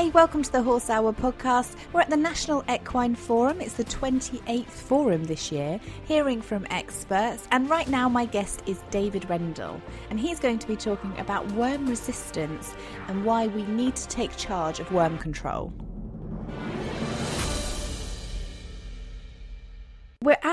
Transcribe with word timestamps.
Hey, 0.00 0.08
welcome 0.08 0.42
to 0.42 0.50
the 0.50 0.62
Horse 0.62 0.88
Hour 0.88 1.12
podcast. 1.12 1.76
We're 1.92 2.00
at 2.00 2.08
the 2.08 2.16
National 2.16 2.64
Equine 2.70 3.14
Forum. 3.14 3.60
It's 3.60 3.74
the 3.74 3.84
28th 3.84 4.64
forum 4.64 5.24
this 5.24 5.52
year, 5.52 5.78
hearing 6.06 6.40
from 6.40 6.66
experts. 6.70 7.46
And 7.50 7.68
right 7.68 7.86
now, 7.86 8.08
my 8.08 8.24
guest 8.24 8.62
is 8.64 8.80
David 8.90 9.28
Rendle, 9.28 9.78
and 10.08 10.18
he's 10.18 10.40
going 10.40 10.58
to 10.58 10.66
be 10.66 10.74
talking 10.74 11.12
about 11.18 11.46
worm 11.52 11.86
resistance 11.86 12.72
and 13.08 13.26
why 13.26 13.48
we 13.48 13.62
need 13.64 13.94
to 13.94 14.08
take 14.08 14.34
charge 14.38 14.80
of 14.80 14.90
worm 14.90 15.18
control. 15.18 15.70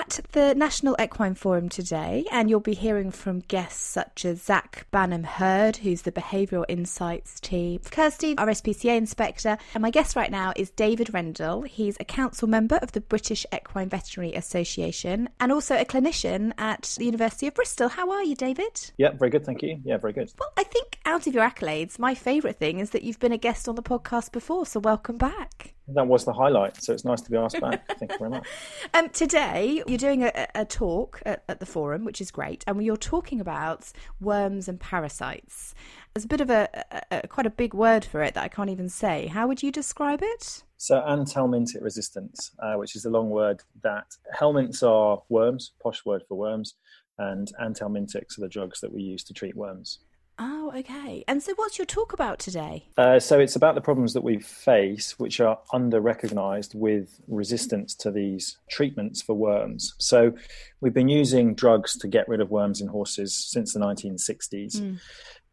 At 0.08 0.22
the 0.32 0.56
National 0.56 0.96
Equine 1.02 1.36
Forum 1.36 1.68
today, 1.68 2.24
and 2.32 2.50
you'll 2.50 2.62
be 2.62 2.74
hearing 2.74 3.12
from 3.12 3.42
guests 3.42 3.82
such 3.82 4.24
as 4.24 4.42
Zach 4.42 4.88
Banham 4.94 5.26
Hurd, 5.26 5.76
who's 5.78 6.04
the 6.04 6.14
Behavioural 6.14 6.64
Insights 6.70 7.42
team, 7.42 7.82
Kirsty, 7.92 8.34
RSPCA 8.36 8.96
inspector, 8.96 9.58
and 9.74 9.82
my 9.82 9.90
guest 9.90 10.16
right 10.16 10.32
now 10.32 10.54
is 10.56 10.70
David 10.70 11.08
Rendle. 11.08 11.64
He's 11.64 11.98
a 12.00 12.06
council 12.06 12.48
member 12.48 12.78
of 12.78 12.94
the 12.94 13.02
British 13.02 13.46
Equine 13.54 13.90
Veterinary 13.90 14.34
Association 14.34 15.28
and 15.42 15.52
also 15.52 15.76
a 15.76 15.84
clinician 15.84 16.54
at 16.58 16.96
the 16.98 17.04
University 17.06 17.48
of 17.48 17.56
Bristol. 17.56 17.90
How 17.90 18.10
are 18.10 18.24
you, 18.24 18.36
David? 18.36 18.92
Yeah, 18.96 19.12
very 19.12 19.30
good, 19.30 19.46
thank 19.46 19.62
you. 19.62 19.82
Yeah, 19.84 19.98
very 19.98 20.14
good. 20.14 20.32
Well, 20.40 20.54
I 20.56 20.64
think 20.64 21.00
out 21.06 21.28
of 21.28 21.34
your 21.34 21.44
accolades, 21.44 22.00
my 22.00 22.16
favourite 22.16 22.56
thing 22.56 22.80
is 22.80 22.92
that 22.92 23.04
you've 23.04 23.20
been 23.20 23.34
a 23.34 23.38
guest 23.38 23.68
on 23.68 23.76
the 23.76 23.84
podcast 23.84 24.32
before, 24.32 24.66
so 24.66 24.80
welcome 24.80 25.18
back. 25.18 25.74
That 25.90 26.08
was 26.08 26.26
the 26.26 26.34
highlight, 26.34 26.84
so 26.84 26.92
it's 26.92 27.06
nice 27.06 27.22
to 27.22 27.32
be 27.32 27.38
asked 27.38 27.62
back. 27.62 27.88
Thank 27.98 28.12
you 28.12 28.18
very 28.18 28.30
much. 28.30 28.48
Um, 28.94 29.10
today, 29.10 29.84
you're 30.02 30.10
doing 30.10 30.24
a, 30.24 30.48
a 30.54 30.66
talk 30.66 31.22
at, 31.26 31.44
at 31.50 31.60
the 31.60 31.66
forum, 31.66 32.06
which 32.06 32.22
is 32.22 32.32
great, 32.32 32.64
and 32.68 32.84
you're 32.84 32.98
talking 32.98 33.42
about 33.42 33.92
worms 34.22 34.68
and 34.68 34.80
parasites. 34.80 35.74
There's 36.14 36.26
a 36.26 36.28
bit 36.28 36.42
of 36.42 36.50
a, 36.50 36.70
a, 36.92 37.20
a 37.24 37.28
quite 37.28 37.46
a 37.46 37.52
big 37.52 37.74
word 37.74 38.06
for 38.06 38.22
it 38.22 38.34
that 38.36 38.44
I 38.44 38.48
can't 38.48 38.70
even 38.70 38.90
say. 38.90 39.28
How 39.28 39.48
would 39.48 39.64
you 39.64 39.72
describe 39.72 40.20
it? 40.22 40.64
So, 40.78 41.00
anthelmintic 41.02 41.82
resistance, 41.82 42.52
uh, 42.62 42.76
which 42.76 42.96
is 42.96 43.06
a 43.06 43.10
long 43.10 43.30
word 43.30 43.64
that 43.82 44.16
helminths 44.40 44.84
are 44.84 45.24
worms, 45.30 45.72
posh 45.82 46.06
word 46.06 46.24
for 46.28 46.38
worms, 46.38 46.76
and 47.18 47.52
anthelmintics 47.60 48.38
are 48.38 48.42
the 48.42 48.50
drugs 48.50 48.80
that 48.82 48.94
we 48.94 49.02
use 49.02 49.24
to 49.24 49.34
treat 49.34 49.56
worms. 49.56 50.00
Oh, 50.40 50.72
okay. 50.76 51.24
And 51.28 51.42
so, 51.42 51.54
what's 51.56 51.80
your 51.80 51.86
talk 51.86 52.14
about 52.14 52.38
today? 52.38 52.88
Uh, 52.98 53.20
so, 53.20 53.40
it's 53.40 53.56
about 53.56 53.76
the 53.76 53.82
problems 53.82 54.14
that 54.14 54.24
we 54.24 54.40
face, 54.40 55.18
which 55.18 55.40
are 55.40 55.60
under 55.74 56.00
recognized 56.00 56.74
with 56.76 57.20
resistance 57.28 57.96
to 57.96 58.12
these 58.12 58.58
treatments 58.70 59.22
for 59.22 59.34
worms. 59.34 59.96
So, 59.98 60.34
we've 60.80 60.94
been 60.94 61.10
using 61.10 61.56
drugs 61.56 61.98
to 61.98 62.08
get 62.08 62.28
rid 62.28 62.40
of 62.40 62.52
worms 62.52 62.82
in 62.82 62.88
horses 62.88 63.36
since 63.36 63.74
the 63.74 63.80
1960s. 63.80 64.78
Mm. 64.78 65.00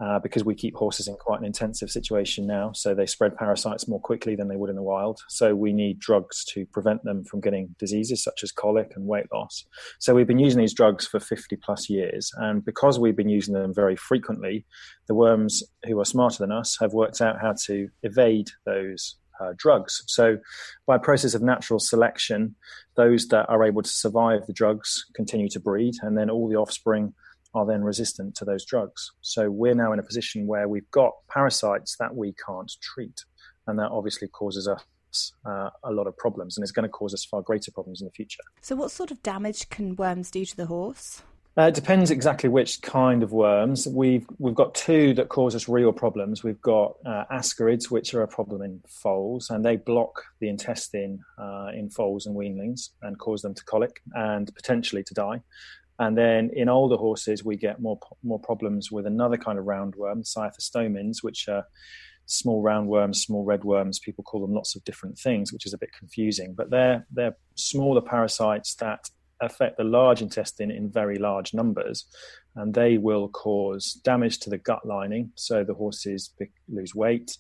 Uh, 0.01 0.19
because 0.19 0.45
we 0.45 0.57
keep 0.57 0.75
horses 0.75 1.07
in 1.07 1.15
quite 1.15 1.39
an 1.39 1.47
intensive 1.47 1.89
situation 1.89 2.49
now. 2.49 2.73
So 2.73 2.97
they 2.97 3.07
spread 3.07 3.37
parasites 3.37 3.87
more 3.87 4.01
quickly 4.01 4.35
than 4.35 4.49
they 4.49 4.57
would 4.57 4.69
in 4.69 4.75
the 4.75 4.83
wild. 4.83 5.21
So 5.29 5.55
we 5.55 5.73
need 5.73 6.01
drugs 6.01 6.45
to 6.47 6.67
prevent 6.67 7.05
them 7.05 7.23
from 7.25 7.41
getting 7.41 7.77
diseases 7.79 8.21
such 8.21 8.43
as 8.43 8.51
colic 8.51 8.91
and 8.97 9.07
weight 9.07 9.27
loss. 9.33 9.65
So 10.01 10.13
we've 10.13 10.27
been 10.27 10.41
using 10.41 10.59
these 10.59 10.75
drugs 10.75 11.07
for 11.07 11.21
50 11.21 11.57
plus 11.63 11.89
years. 11.89 12.33
And 12.39 12.65
because 12.65 12.99
we've 12.99 13.17
been 13.17 13.29
using 13.29 13.55
them 13.55 13.73
very 13.73 13.95
frequently, 13.95 14.67
the 15.07 15.15
worms 15.15 15.63
who 15.87 15.99
are 16.01 16.05
smarter 16.05 16.39
than 16.39 16.53
us 16.53 16.77
have 16.81 16.93
worked 16.93 17.21
out 17.21 17.41
how 17.41 17.55
to 17.67 17.89
evade 18.03 18.49
those 18.65 19.17
uh, 19.41 19.53
drugs. 19.57 20.03
So, 20.07 20.39
by 20.87 20.97
a 20.97 21.01
process 21.01 21.35
of 21.35 21.43
natural 21.43 21.79
selection, 21.79 22.55
those 22.97 23.29
that 23.29 23.47
are 23.49 23.65
able 23.65 23.83
to 23.83 23.91
survive 23.91 24.47
the 24.47 24.53
drugs 24.53 25.07
continue 25.15 25.49
to 25.51 25.61
breed, 25.61 25.95
and 26.03 26.17
then 26.17 26.31
all 26.31 26.49
the 26.49 26.57
offspring 26.57 27.15
are 27.55 27.65
then 27.65 27.83
resistant 27.83 28.35
to 28.35 28.45
those 28.45 28.65
drugs. 28.65 29.13
So 29.21 29.51
we're 29.51 29.75
now 29.75 29.93
in 29.93 29.99
a 29.99 30.03
position 30.03 30.47
where 30.47 30.69
we've 30.69 30.91
got 30.91 31.13
parasites 31.31 31.97
that 31.99 32.15
we 32.15 32.35
can't 32.45 32.71
treat, 32.83 33.25
and 33.67 33.79
that 33.79 33.91
obviously 33.91 34.29
causes 34.29 34.69
us 34.69 35.33
uh, 35.47 35.71
a 35.85 35.93
lot 35.93 36.07
of 36.09 36.17
problems, 36.17 36.57
and 36.57 36.65
is 36.65 36.73
going 36.73 36.85
to 36.85 36.89
cause 36.89 37.15
us 37.15 37.25
far 37.25 37.43
greater 37.43 37.71
problems 37.71 38.01
in 38.01 38.07
the 38.07 38.13
future. 38.13 38.43
So, 38.61 38.75
what 38.75 38.91
sort 38.91 39.11
of 39.11 39.23
damage 39.23 39.69
can 39.69 39.95
worms 39.95 40.31
do 40.31 40.45
to 40.45 40.57
the 40.57 40.67
horse? 40.67 41.23
Uh, 41.57 41.69
it 41.69 41.75
depends 41.75 42.11
exactly 42.11 42.49
which 42.49 42.83
kind 42.83 43.23
of 43.23 43.31
worms. 43.33 43.87
We've 43.87 44.27
we've 44.39 44.57
got 44.57 44.75
two 44.75 45.15
that 45.15 45.29
cause 45.29 45.55
us 45.55 45.69
real 45.69 45.93
problems. 45.93 46.43
We've 46.43 46.61
got 46.61 46.97
uh, 47.07 47.25
ascarids, 47.33 47.93
which 47.93 48.13
are 48.13 48.23
a 48.23 48.29
problem 48.29 48.61
in 48.63 48.83
foals, 48.89 49.51
and 49.51 49.65
they 49.65 49.77
block 49.77 50.25
the 50.41 50.49
intestine 50.49 51.21
uh, 51.39 51.69
in 51.73 51.91
foals 51.91 52.27
and 52.27 52.35
weanlings 52.35 52.91
and 53.03 53.17
cause 53.21 53.43
them 53.43 53.55
to 53.55 53.65
colic 53.65 54.01
and 54.15 54.53
potentially 54.53 55.05
to 55.05 55.15
die. 55.15 55.43
And 56.01 56.19
then 56.19 56.51
in 56.55 56.69
older 56.69 56.97
horses, 56.97 57.45
we 57.45 57.57
get 57.57 57.81
more 57.81 58.01
more 58.25 58.41
problems 58.41 58.91
with 58.91 59.07
another 59.07 59.37
kind 59.37 59.57
of 59.57 59.65
roundworm, 59.65 60.29
cyathostomins, 60.29 61.23
which 61.23 61.49
are 61.49 61.65
small 62.27 62.65
roundworms, 62.65 63.17
small 63.17 63.45
red 63.45 63.63
worms. 63.63 64.01
People 64.01 64.25
call 64.25 64.41
them 64.41 64.55
lots 64.55 64.75
of 64.75 64.83
different 64.83 65.19
things, 65.19 65.53
which 65.53 65.67
is 65.67 65.73
a 65.73 65.79
bit 65.79 65.91
confusing. 65.97 66.55
But 66.57 66.71
they're 66.71 67.07
they're 67.13 67.37
smaller 67.55 68.01
parasites 68.01 68.75
that 68.77 69.09
affect 69.41 69.77
the 69.77 69.85
large 69.85 70.23
intestine 70.23 70.71
in 70.71 70.91
very 70.91 71.19
large 71.19 71.55
numbers, 71.55 72.07
and 72.57 72.75
they 72.75 72.99
will 72.99 73.29
cause 73.29 74.01
damage 74.05 74.39
to 74.41 74.51
the 74.51 74.59
gut 74.59 74.87
lining. 74.87 75.33
So 75.35 75.65
the 75.65 75.75
horses 75.75 76.33
lose 76.69 76.95
weight. 76.95 77.37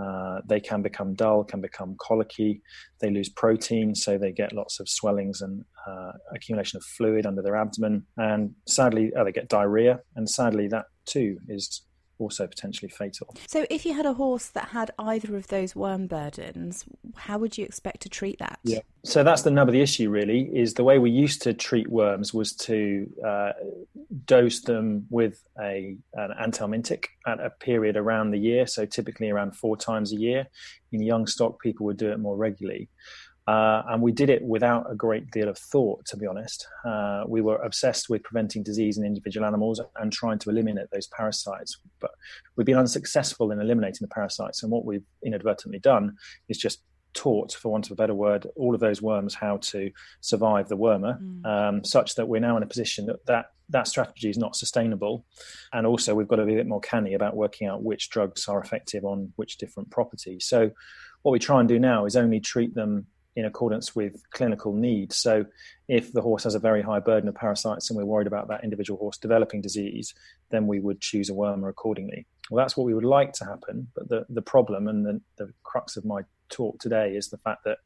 Uh, 0.00 0.40
they 0.46 0.60
can 0.60 0.82
become 0.82 1.14
dull, 1.14 1.44
can 1.44 1.60
become 1.60 1.96
colicky. 2.00 2.62
They 3.00 3.10
lose 3.10 3.28
protein, 3.28 3.94
so 3.94 4.16
they 4.16 4.32
get 4.32 4.52
lots 4.52 4.80
of 4.80 4.88
swellings 4.88 5.42
and 5.42 5.64
uh, 5.86 6.12
accumulation 6.34 6.78
of 6.78 6.84
fluid 6.96 7.26
under 7.26 7.42
their 7.42 7.56
abdomen. 7.56 8.06
And 8.16 8.54
sadly, 8.66 9.12
oh, 9.16 9.24
they 9.24 9.32
get 9.32 9.48
diarrhea. 9.48 10.00
And 10.16 10.28
sadly, 10.28 10.68
that 10.68 10.86
too 11.06 11.38
is 11.48 11.82
also 12.20 12.46
potentially 12.46 12.90
fatal. 12.90 13.34
So, 13.46 13.66
if 13.70 13.84
you 13.84 13.94
had 13.94 14.06
a 14.06 14.14
horse 14.14 14.48
that 14.48 14.68
had 14.68 14.90
either 14.98 15.36
of 15.36 15.48
those 15.48 15.74
worm 15.74 16.06
burdens, 16.06 16.84
how 17.16 17.38
would 17.38 17.56
you 17.58 17.64
expect 17.64 18.02
to 18.02 18.08
treat 18.08 18.38
that? 18.38 18.58
Yeah. 18.64 18.80
So 19.02 19.24
that's 19.24 19.42
the 19.42 19.50
nub 19.50 19.68
of 19.68 19.72
the 19.72 19.80
issue. 19.80 20.10
Really, 20.10 20.50
is 20.52 20.74
the 20.74 20.84
way 20.84 20.98
we 20.98 21.10
used 21.10 21.42
to 21.42 21.54
treat 21.54 21.88
worms 21.88 22.34
was 22.34 22.52
to 22.56 23.06
uh, 23.26 23.52
dose 24.26 24.60
them 24.60 25.06
with 25.10 25.42
a 25.58 25.96
an 26.14 26.30
anthelmintic 26.40 27.06
at 27.26 27.40
a 27.40 27.50
period 27.50 27.96
around 27.96 28.30
the 28.30 28.38
year. 28.38 28.66
So 28.66 28.84
typically 28.84 29.30
around 29.30 29.56
four 29.56 29.76
times 29.76 30.12
a 30.12 30.16
year. 30.16 30.46
In 30.92 31.02
young 31.02 31.26
stock, 31.26 31.60
people 31.62 31.86
would 31.86 31.96
do 31.96 32.10
it 32.10 32.18
more 32.18 32.36
regularly. 32.36 32.88
Uh, 33.46 33.82
and 33.88 34.02
we 34.02 34.12
did 34.12 34.30
it 34.30 34.42
without 34.42 34.90
a 34.90 34.94
great 34.94 35.30
deal 35.30 35.48
of 35.48 35.58
thought, 35.58 36.04
to 36.06 36.16
be 36.16 36.26
honest. 36.26 36.66
Uh, 36.86 37.24
we 37.26 37.40
were 37.40 37.56
obsessed 37.56 38.08
with 38.08 38.22
preventing 38.22 38.62
disease 38.62 38.98
in 38.98 39.04
individual 39.04 39.46
animals 39.46 39.80
and 39.96 40.12
trying 40.12 40.38
to 40.38 40.50
eliminate 40.50 40.86
those 40.92 41.08
parasites. 41.08 41.78
But 42.00 42.12
we've 42.56 42.66
been 42.66 42.76
unsuccessful 42.76 43.50
in 43.50 43.60
eliminating 43.60 43.98
the 44.02 44.08
parasites. 44.08 44.62
And 44.62 44.70
what 44.70 44.84
we've 44.84 45.04
inadvertently 45.24 45.80
done 45.80 46.16
is 46.48 46.58
just 46.58 46.82
taught, 47.12 47.52
for 47.52 47.72
want 47.72 47.86
of 47.86 47.92
a 47.92 47.96
better 47.96 48.14
word, 48.14 48.46
all 48.56 48.74
of 48.74 48.80
those 48.80 49.02
worms 49.02 49.34
how 49.34 49.56
to 49.58 49.90
survive 50.20 50.68
the 50.68 50.76
wormer, 50.76 51.20
mm. 51.20 51.46
um, 51.46 51.84
such 51.84 52.14
that 52.14 52.28
we're 52.28 52.40
now 52.40 52.56
in 52.56 52.62
a 52.62 52.66
position 52.66 53.06
that, 53.06 53.24
that 53.26 53.46
that 53.70 53.86
strategy 53.86 54.28
is 54.28 54.38
not 54.38 54.56
sustainable. 54.56 55.24
And 55.72 55.86
also, 55.86 56.14
we've 56.14 56.28
got 56.28 56.36
to 56.36 56.46
be 56.46 56.54
a 56.54 56.56
bit 56.56 56.66
more 56.66 56.80
canny 56.80 57.14
about 57.14 57.36
working 57.36 57.68
out 57.68 57.82
which 57.82 58.10
drugs 58.10 58.48
are 58.48 58.60
effective 58.60 59.04
on 59.04 59.32
which 59.36 59.58
different 59.58 59.90
properties. 59.90 60.46
So, 60.46 60.70
what 61.22 61.32
we 61.32 61.38
try 61.38 61.60
and 61.60 61.68
do 61.68 61.78
now 61.78 62.06
is 62.06 62.16
only 62.16 62.40
treat 62.40 62.74
them 62.74 63.06
in 63.36 63.44
accordance 63.44 63.94
with 63.94 64.22
clinical 64.30 64.74
needs. 64.74 65.16
So, 65.16 65.46
if 65.88 66.12
the 66.12 66.20
horse 66.20 66.44
has 66.44 66.54
a 66.54 66.58
very 66.58 66.82
high 66.82 67.00
burden 67.00 67.28
of 67.28 67.34
parasites 67.34 67.90
and 67.90 67.96
we're 67.96 68.04
worried 68.04 68.26
about 68.26 68.48
that 68.48 68.64
individual 68.64 68.98
horse 68.98 69.18
developing 69.18 69.60
disease, 69.60 70.14
then 70.50 70.66
we 70.66 70.80
would 70.80 71.00
choose 71.00 71.30
a 71.30 71.34
wormer 71.34 71.68
accordingly. 71.68 72.26
Well, 72.50 72.62
that's 72.62 72.76
what 72.76 72.84
we 72.84 72.94
would 72.94 73.04
like 73.04 73.32
to 73.34 73.44
happen. 73.44 73.88
But 73.94 74.08
the, 74.08 74.26
the 74.28 74.42
problem 74.42 74.88
and 74.88 75.06
the, 75.06 75.20
the 75.36 75.52
crux 75.62 75.96
of 75.96 76.04
my 76.04 76.22
talk 76.48 76.80
today 76.80 77.14
is 77.14 77.28
the 77.28 77.38
fact 77.38 77.64
that 77.64 77.78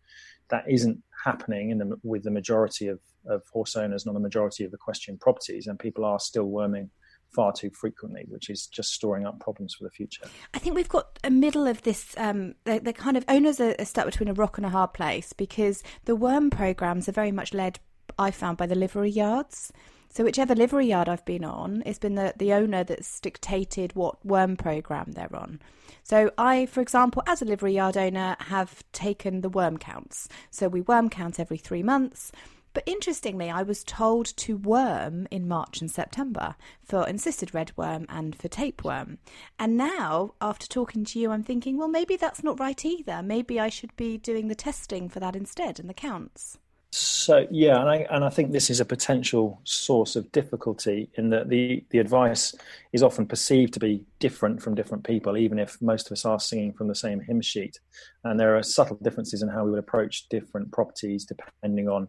that 0.48 0.64
isn't 0.68 1.02
happening 1.24 1.70
in 1.70 1.78
the, 1.78 1.98
with 2.02 2.22
the 2.22 2.30
majority 2.30 2.88
of, 2.88 3.00
of 3.26 3.42
horse 3.52 3.76
owners, 3.76 4.04
not 4.04 4.14
the 4.14 4.20
majority 4.20 4.64
of 4.64 4.70
the 4.70 4.78
question 4.78 5.18
properties, 5.18 5.66
and 5.66 5.78
people 5.78 6.04
are 6.04 6.20
still 6.20 6.44
worming 6.44 6.90
far 7.34 7.52
too 7.52 7.70
frequently, 7.70 8.24
which 8.28 8.50
is 8.50 8.66
just 8.66 8.92
storing 8.92 9.26
up 9.26 9.40
problems 9.40 9.74
for 9.74 9.84
the 9.84 9.90
future. 9.90 10.24
I 10.54 10.58
think 10.58 10.76
we've 10.76 10.88
got 10.88 11.18
a 11.24 11.30
middle 11.30 11.66
of 11.66 11.82
this. 11.82 12.14
Um, 12.16 12.54
the, 12.64 12.80
the 12.80 12.92
kind 12.92 13.16
of 13.16 13.24
owners 13.28 13.60
are, 13.60 13.74
are 13.78 13.84
stuck 13.84 14.06
between 14.06 14.28
a 14.28 14.34
rock 14.34 14.56
and 14.56 14.66
a 14.66 14.70
hard 14.70 14.92
place 14.92 15.32
because 15.32 15.82
the 16.04 16.16
worm 16.16 16.50
programs 16.50 17.08
are 17.08 17.12
very 17.12 17.32
much 17.32 17.52
led, 17.52 17.78
I 18.18 18.30
found, 18.30 18.56
by 18.56 18.66
the 18.66 18.74
livery 18.74 19.10
yards. 19.10 19.72
So 20.14 20.22
whichever 20.22 20.54
livery 20.54 20.86
yard 20.86 21.08
I've 21.08 21.24
been 21.24 21.44
on, 21.44 21.82
it's 21.84 21.98
been 21.98 22.14
the, 22.14 22.32
the 22.36 22.52
owner 22.52 22.84
that's 22.84 23.18
dictated 23.18 23.96
what 23.96 24.24
worm 24.24 24.56
program 24.56 25.10
they're 25.10 25.34
on. 25.34 25.60
So 26.04 26.30
I, 26.38 26.66
for 26.66 26.80
example, 26.80 27.24
as 27.26 27.42
a 27.42 27.44
livery 27.44 27.74
yard 27.74 27.96
owner, 27.96 28.36
have 28.38 28.84
taken 28.92 29.40
the 29.40 29.48
worm 29.48 29.76
counts. 29.76 30.28
So 30.50 30.68
we 30.68 30.82
worm 30.82 31.10
count 31.10 31.40
every 31.40 31.58
three 31.58 31.82
months. 31.82 32.30
But 32.74 32.82
interestingly, 32.86 33.48
I 33.48 33.62
was 33.62 33.84
told 33.84 34.26
to 34.36 34.56
worm 34.56 35.28
in 35.30 35.48
March 35.48 35.80
and 35.80 35.90
September 35.90 36.56
for 36.84 37.06
encysted 37.06 37.54
red 37.54 37.70
worm 37.76 38.04
and 38.08 38.36
for 38.36 38.48
tapeworm. 38.48 39.18
And 39.58 39.76
now, 39.76 40.34
after 40.40 40.66
talking 40.66 41.04
to 41.06 41.20
you, 41.20 41.30
I'm 41.30 41.44
thinking, 41.44 41.78
well, 41.78 41.88
maybe 41.88 42.16
that's 42.16 42.42
not 42.42 42.58
right 42.58 42.84
either. 42.84 43.22
Maybe 43.22 43.60
I 43.60 43.68
should 43.68 43.94
be 43.96 44.18
doing 44.18 44.48
the 44.48 44.56
testing 44.56 45.08
for 45.08 45.20
that 45.20 45.36
instead 45.36 45.78
and 45.78 45.88
the 45.88 45.94
counts. 45.94 46.58
So 46.96 47.48
yeah, 47.50 47.80
and 47.80 47.90
I 47.90 48.06
and 48.08 48.24
I 48.24 48.28
think 48.28 48.52
this 48.52 48.70
is 48.70 48.78
a 48.78 48.84
potential 48.84 49.60
source 49.64 50.14
of 50.14 50.30
difficulty 50.30 51.10
in 51.14 51.30
that 51.30 51.48
the 51.48 51.84
the 51.90 51.98
advice 51.98 52.54
is 52.92 53.02
often 53.02 53.26
perceived 53.26 53.74
to 53.74 53.80
be 53.80 54.04
different 54.20 54.62
from 54.62 54.76
different 54.76 55.02
people, 55.02 55.36
even 55.36 55.58
if 55.58 55.80
most 55.82 56.06
of 56.06 56.12
us 56.12 56.24
are 56.24 56.38
singing 56.38 56.72
from 56.72 56.86
the 56.86 56.94
same 56.94 57.18
hymn 57.18 57.40
sheet. 57.40 57.80
And 58.22 58.38
there 58.38 58.56
are 58.56 58.62
subtle 58.62 58.96
differences 59.02 59.42
in 59.42 59.48
how 59.48 59.64
we 59.64 59.70
would 59.72 59.80
approach 59.80 60.28
different 60.28 60.70
properties 60.70 61.24
depending 61.24 61.88
on 61.88 62.06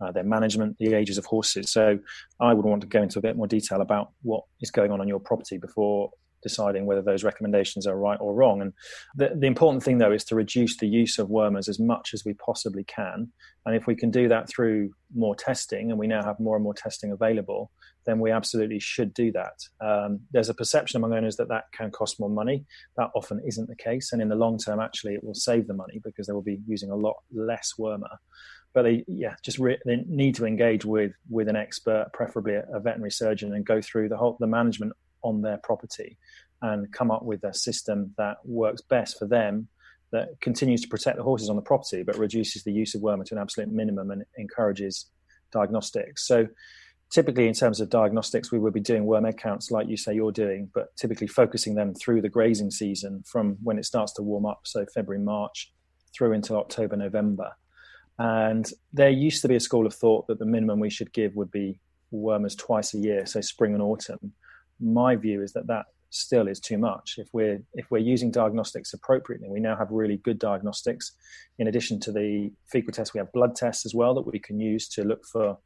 uh, 0.00 0.12
their 0.12 0.24
management, 0.24 0.76
the 0.78 0.94
ages 0.94 1.18
of 1.18 1.24
horses. 1.24 1.70
So 1.70 1.98
I 2.40 2.54
would 2.54 2.64
want 2.64 2.82
to 2.82 2.86
go 2.86 3.02
into 3.02 3.18
a 3.18 3.22
bit 3.22 3.36
more 3.36 3.46
detail 3.46 3.80
about 3.80 4.12
what 4.22 4.44
is 4.60 4.70
going 4.70 4.90
on 4.90 5.00
on 5.00 5.08
your 5.08 5.20
property 5.20 5.58
before 5.58 6.10
deciding 6.42 6.86
whether 6.86 7.02
those 7.02 7.24
recommendations 7.24 7.86
are 7.86 7.96
right 7.96 8.18
or 8.20 8.32
wrong. 8.32 8.60
And 8.60 8.72
the, 9.16 9.32
the 9.34 9.46
important 9.46 9.82
thing, 9.82 9.98
though, 9.98 10.12
is 10.12 10.24
to 10.24 10.36
reduce 10.36 10.76
the 10.76 10.86
use 10.86 11.18
of 11.18 11.28
wormers 11.28 11.68
as 11.68 11.80
much 11.80 12.10
as 12.14 12.24
we 12.24 12.34
possibly 12.34 12.84
can. 12.84 13.32
And 13.64 13.74
if 13.74 13.86
we 13.86 13.96
can 13.96 14.10
do 14.10 14.28
that 14.28 14.48
through 14.48 14.90
more 15.14 15.34
testing, 15.34 15.90
and 15.90 15.98
we 15.98 16.06
now 16.06 16.22
have 16.22 16.38
more 16.38 16.54
and 16.54 16.62
more 16.62 16.74
testing 16.74 17.10
available, 17.10 17.72
then 18.04 18.20
we 18.20 18.30
absolutely 18.30 18.78
should 18.78 19.12
do 19.12 19.32
that. 19.32 19.56
Um, 19.80 20.20
there's 20.30 20.48
a 20.48 20.54
perception 20.54 20.98
among 20.98 21.14
owners 21.14 21.36
that 21.36 21.48
that 21.48 21.64
can 21.72 21.90
cost 21.90 22.20
more 22.20 22.30
money. 22.30 22.64
That 22.96 23.10
often 23.16 23.40
isn't 23.44 23.68
the 23.68 23.74
case. 23.74 24.12
And 24.12 24.22
in 24.22 24.28
the 24.28 24.36
long 24.36 24.58
term, 24.58 24.78
actually, 24.78 25.14
it 25.14 25.24
will 25.24 25.34
save 25.34 25.66
the 25.66 25.74
money 25.74 26.00
because 26.04 26.28
they 26.28 26.32
will 26.32 26.42
be 26.42 26.60
using 26.66 26.90
a 26.90 26.96
lot 26.96 27.16
less 27.32 27.72
wormer 27.78 28.16
but 28.76 28.82
they 28.82 29.02
yeah 29.08 29.34
just 29.42 29.58
re- 29.58 29.78
they 29.86 30.04
need 30.06 30.34
to 30.34 30.44
engage 30.44 30.84
with 30.84 31.12
with 31.30 31.48
an 31.48 31.56
expert 31.56 32.08
preferably 32.12 32.54
a, 32.54 32.62
a, 32.74 32.78
veterinary 32.78 33.10
surgeon 33.10 33.54
and 33.54 33.64
go 33.64 33.80
through 33.80 34.06
the 34.06 34.16
whole 34.18 34.36
the 34.38 34.46
management 34.46 34.92
on 35.22 35.40
their 35.40 35.58
property 35.64 36.18
and 36.60 36.92
come 36.92 37.10
up 37.10 37.24
with 37.24 37.42
a 37.42 37.54
system 37.54 38.12
that 38.18 38.36
works 38.44 38.82
best 38.82 39.18
for 39.18 39.26
them 39.26 39.66
that 40.12 40.28
continues 40.42 40.82
to 40.82 40.88
protect 40.88 41.16
the 41.16 41.22
horses 41.22 41.48
on 41.48 41.56
the 41.56 41.62
property 41.62 42.02
but 42.02 42.18
reduces 42.18 42.64
the 42.64 42.72
use 42.72 42.94
of 42.94 43.00
wormer 43.00 43.24
to 43.24 43.34
an 43.34 43.40
absolute 43.40 43.72
minimum 43.72 44.10
and 44.10 44.24
encourages 44.36 45.06
diagnostics. 45.52 46.26
So 46.26 46.46
typically 47.10 47.48
in 47.48 47.54
terms 47.54 47.80
of 47.80 47.88
diagnostics 47.88 48.52
we 48.52 48.58
would 48.58 48.74
be 48.74 48.80
doing 48.80 49.06
worm 49.06 49.24
egg 49.24 49.38
counts 49.38 49.70
like 49.70 49.88
you 49.88 49.96
say 49.96 50.14
you're 50.14 50.32
doing 50.32 50.70
but 50.74 50.94
typically 50.96 51.26
focusing 51.26 51.76
them 51.76 51.94
through 51.94 52.20
the 52.20 52.28
grazing 52.28 52.70
season 52.70 53.22
from 53.26 53.56
when 53.62 53.78
it 53.78 53.86
starts 53.86 54.12
to 54.12 54.22
warm 54.22 54.44
up 54.44 54.60
so 54.64 54.84
february 54.92 55.22
march 55.22 55.72
through 56.14 56.32
into 56.32 56.56
october 56.56 56.96
november 56.96 57.52
and 58.18 58.72
there 58.92 59.10
used 59.10 59.42
to 59.42 59.48
be 59.48 59.56
a 59.56 59.60
school 59.60 59.86
of 59.86 59.94
thought 59.94 60.26
that 60.26 60.38
the 60.38 60.46
minimum 60.46 60.80
we 60.80 60.90
should 60.90 61.12
give 61.12 61.36
would 61.36 61.50
be 61.50 61.78
wormers 62.12 62.56
twice 62.56 62.94
a 62.94 62.98
year 62.98 63.26
so 63.26 63.40
spring 63.40 63.74
and 63.74 63.82
autumn 63.82 64.32
my 64.80 65.16
view 65.16 65.42
is 65.42 65.52
that 65.52 65.66
that 65.66 65.86
still 66.10 66.48
is 66.48 66.60
too 66.60 66.78
much. 66.78 67.16
If 67.18 67.28
we're 67.32 67.62
if 67.74 67.90
we're 67.90 67.98
using 67.98 68.30
diagnostics 68.30 68.92
appropriately, 68.92 69.48
we 69.48 69.60
now 69.60 69.76
have 69.76 69.90
really 69.90 70.18
good 70.18 70.38
diagnostics. 70.38 71.12
In 71.58 71.68
addition 71.68 72.00
to 72.00 72.12
the 72.12 72.52
fecal 72.70 72.92
tests, 72.92 73.14
we 73.14 73.18
have 73.18 73.32
blood 73.32 73.54
tests 73.56 73.86
as 73.86 73.94
well 73.94 74.14
that 74.14 74.26
we 74.26 74.38
can 74.38 74.58
use 74.58 74.88
to 74.90 75.04
look 75.04 75.24
for 75.26 75.58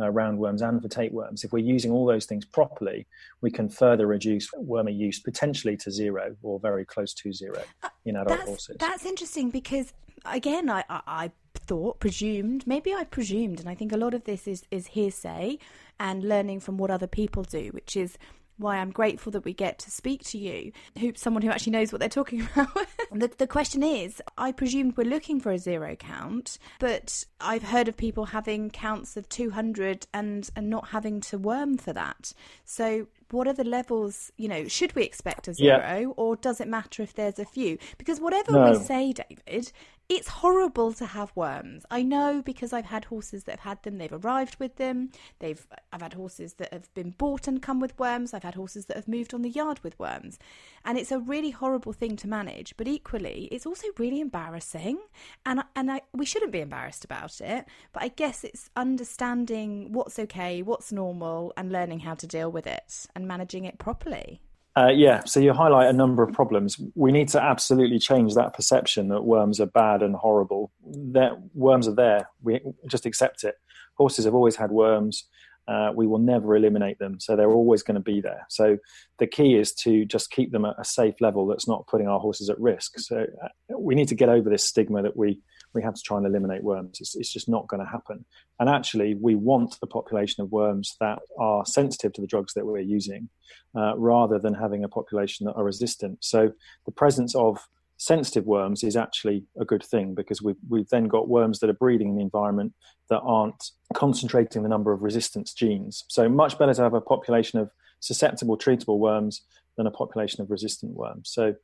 uh, 0.00 0.04
roundworms 0.04 0.62
and 0.62 0.80
for 0.80 0.88
tapeworms. 0.88 1.44
If 1.44 1.52
we're 1.52 1.64
using 1.64 1.90
all 1.90 2.06
those 2.06 2.26
things 2.26 2.44
properly, 2.44 3.06
we 3.40 3.50
can 3.50 3.68
further 3.68 4.06
reduce 4.06 4.48
wormer 4.54 4.96
use 4.96 5.18
potentially 5.20 5.76
to 5.78 5.90
zero 5.90 6.36
or 6.42 6.60
very 6.60 6.84
close 6.84 7.12
to 7.14 7.32
zero 7.32 7.62
in 8.04 8.16
adult 8.16 8.28
that's, 8.28 8.48
horses. 8.48 8.76
That's 8.78 9.04
interesting 9.04 9.50
because 9.50 9.92
again, 10.24 10.70
I, 10.70 10.84
I, 10.88 11.00
I 11.06 11.30
thought, 11.68 12.00
presumed, 12.00 12.66
maybe 12.66 12.92
I 12.92 13.04
presumed, 13.04 13.60
and 13.60 13.68
I 13.68 13.74
think 13.74 13.92
a 13.92 13.96
lot 13.96 14.14
of 14.14 14.24
this 14.24 14.48
is 14.48 14.64
is 14.70 14.88
hearsay 14.88 15.58
and 16.00 16.24
learning 16.24 16.60
from 16.60 16.78
what 16.78 16.90
other 16.90 17.06
people 17.06 17.44
do, 17.44 17.68
which 17.72 17.96
is 17.96 18.18
why 18.56 18.78
I'm 18.78 18.90
grateful 18.90 19.30
that 19.32 19.44
we 19.44 19.54
get 19.54 19.78
to 19.80 19.90
speak 19.90 20.24
to 20.24 20.38
you, 20.38 20.72
who 20.98 21.12
someone 21.14 21.42
who 21.42 21.50
actually 21.50 21.72
knows 21.72 21.92
what 21.92 22.00
they're 22.00 22.08
talking 22.08 22.40
about. 22.56 22.86
the, 23.12 23.30
the 23.38 23.46
question 23.46 23.82
is, 23.82 24.20
I 24.36 24.50
presumed 24.50 24.96
we're 24.96 25.04
looking 25.04 25.40
for 25.40 25.52
a 25.52 25.58
zero 25.58 25.94
count, 25.94 26.58
but 26.80 27.24
I've 27.40 27.62
heard 27.62 27.86
of 27.86 27.96
people 27.96 28.26
having 28.26 28.70
counts 28.70 29.16
of 29.16 29.28
200 29.28 30.06
and 30.12 30.48
and 30.56 30.68
not 30.68 30.88
having 30.88 31.20
to 31.22 31.38
worm 31.38 31.76
for 31.76 31.92
that. 31.92 32.32
So 32.64 33.06
what 33.30 33.46
are 33.46 33.52
the 33.52 33.64
levels 33.64 34.32
you 34.36 34.48
know 34.48 34.66
should 34.68 34.94
we 34.94 35.02
expect 35.02 35.48
a 35.48 35.54
zero 35.54 35.98
yeah. 35.98 36.06
or 36.16 36.36
does 36.36 36.60
it 36.60 36.68
matter 36.68 37.02
if 37.02 37.14
there's 37.14 37.38
a 37.38 37.44
few 37.44 37.78
because 37.98 38.20
whatever 38.20 38.52
no. 38.52 38.70
we 38.70 38.78
say 38.78 39.12
david 39.12 39.72
it's 40.08 40.28
horrible 40.28 40.94
to 40.94 41.04
have 41.04 41.30
worms. 41.34 41.84
I 41.90 42.02
know 42.02 42.40
because 42.42 42.72
I've 42.72 42.86
had 42.86 43.04
horses 43.04 43.44
that 43.44 43.60
have 43.60 43.60
had 43.60 43.82
them, 43.82 43.98
they've 43.98 44.24
arrived 44.24 44.56
with 44.58 44.76
them. 44.76 45.10
They've 45.38 45.66
I've 45.92 46.00
had 46.00 46.14
horses 46.14 46.54
that 46.54 46.72
have 46.72 46.92
been 46.94 47.10
bought 47.10 47.46
and 47.46 47.60
come 47.60 47.78
with 47.78 47.98
worms. 47.98 48.32
I've 48.32 48.42
had 48.42 48.54
horses 48.54 48.86
that 48.86 48.96
have 48.96 49.06
moved 49.06 49.34
on 49.34 49.42
the 49.42 49.50
yard 49.50 49.80
with 49.82 49.98
worms. 49.98 50.38
And 50.82 50.96
it's 50.96 51.12
a 51.12 51.18
really 51.18 51.50
horrible 51.50 51.92
thing 51.92 52.16
to 52.16 52.28
manage, 52.28 52.74
but 52.78 52.88
equally 52.88 53.48
it's 53.52 53.66
also 53.66 53.86
really 53.98 54.20
embarrassing. 54.20 54.98
And 55.44 55.62
and 55.76 55.92
I, 55.92 56.00
we 56.14 56.24
shouldn't 56.24 56.52
be 56.52 56.60
embarrassed 56.60 57.04
about 57.04 57.42
it, 57.42 57.66
but 57.92 58.02
I 58.02 58.08
guess 58.08 58.44
it's 58.44 58.70
understanding 58.76 59.92
what's 59.92 60.18
okay, 60.18 60.62
what's 60.62 60.90
normal 60.90 61.52
and 61.54 61.70
learning 61.70 62.00
how 62.00 62.14
to 62.14 62.26
deal 62.26 62.50
with 62.50 62.66
it 62.66 63.06
and 63.18 63.28
managing 63.28 63.64
it 63.64 63.78
properly. 63.78 64.40
Uh, 64.76 64.90
yeah, 64.90 65.24
so 65.24 65.40
you 65.40 65.52
highlight 65.52 65.88
a 65.88 65.92
number 65.92 66.22
of 66.22 66.32
problems. 66.32 66.80
We 66.94 67.10
need 67.10 67.28
to 67.30 67.42
absolutely 67.42 67.98
change 67.98 68.34
that 68.34 68.54
perception 68.54 69.08
that 69.08 69.24
worms 69.24 69.60
are 69.60 69.66
bad 69.66 70.02
and 70.02 70.14
horrible. 70.14 70.70
That 70.84 71.32
worms 71.52 71.88
are 71.88 71.94
there. 71.94 72.30
We 72.42 72.60
just 72.86 73.04
accept 73.04 73.42
it. 73.42 73.56
Horses 73.94 74.24
have 74.24 74.34
always 74.34 74.54
had 74.54 74.70
worms. 74.70 75.24
Uh, 75.66 75.90
we 75.94 76.06
will 76.06 76.20
never 76.20 76.54
eliminate 76.54 76.98
them, 76.98 77.18
so 77.18 77.34
they're 77.34 77.50
always 77.50 77.82
going 77.82 77.96
to 77.96 78.00
be 78.00 78.20
there. 78.20 78.46
So 78.48 78.78
the 79.18 79.26
key 79.26 79.56
is 79.56 79.74
to 79.82 80.04
just 80.04 80.30
keep 80.30 80.52
them 80.52 80.64
at 80.64 80.76
a 80.78 80.84
safe 80.84 81.16
level 81.20 81.46
that's 81.46 81.68
not 81.68 81.88
putting 81.88 82.06
our 82.06 82.20
horses 82.20 82.48
at 82.48 82.58
risk. 82.60 83.00
So 83.00 83.26
uh, 83.42 83.78
we 83.78 83.96
need 83.96 84.08
to 84.08 84.14
get 84.14 84.28
over 84.28 84.48
this 84.48 84.64
stigma 84.64 85.02
that 85.02 85.16
we 85.16 85.40
we 85.74 85.82
have 85.82 85.94
to 85.94 86.02
try 86.02 86.16
and 86.16 86.26
eliminate 86.26 86.62
worms. 86.62 86.98
It's, 87.00 87.14
it's 87.16 87.32
just 87.32 87.48
not 87.48 87.68
going 87.68 87.84
to 87.84 87.90
happen. 87.90 88.24
And 88.58 88.68
actually, 88.68 89.14
we 89.14 89.34
want 89.34 89.76
a 89.82 89.86
population 89.86 90.42
of 90.42 90.50
worms 90.50 90.96
that 91.00 91.18
are 91.38 91.64
sensitive 91.64 92.12
to 92.14 92.20
the 92.20 92.26
drugs 92.26 92.54
that 92.54 92.66
we're 92.66 92.78
using, 92.78 93.28
uh, 93.76 93.96
rather 93.96 94.38
than 94.38 94.54
having 94.54 94.84
a 94.84 94.88
population 94.88 95.46
that 95.46 95.54
are 95.54 95.64
resistant. 95.64 96.18
So 96.20 96.52
the 96.86 96.92
presence 96.92 97.34
of 97.34 97.58
sensitive 97.98 98.46
worms 98.46 98.84
is 98.84 98.96
actually 98.96 99.44
a 99.60 99.64
good 99.64 99.84
thing 99.84 100.14
because 100.14 100.40
we've, 100.40 100.56
we've 100.68 100.88
then 100.88 101.08
got 101.08 101.28
worms 101.28 101.58
that 101.58 101.68
are 101.68 101.74
breeding 101.74 102.10
in 102.10 102.16
the 102.16 102.22
environment 102.22 102.72
that 103.10 103.20
aren't 103.20 103.70
concentrating 103.94 104.62
the 104.62 104.68
number 104.68 104.92
of 104.92 105.02
resistance 105.02 105.52
genes. 105.52 106.04
So 106.08 106.28
much 106.28 106.58
better 106.58 106.74
to 106.74 106.82
have 106.82 106.94
a 106.94 107.00
population 107.00 107.58
of 107.58 107.70
susceptible, 108.00 108.56
treatable 108.56 108.98
worms 108.98 109.42
than 109.76 109.86
a 109.86 109.90
population 109.90 110.42
of 110.42 110.50
resistant 110.50 110.92
worms. 110.94 111.30
So 111.32 111.54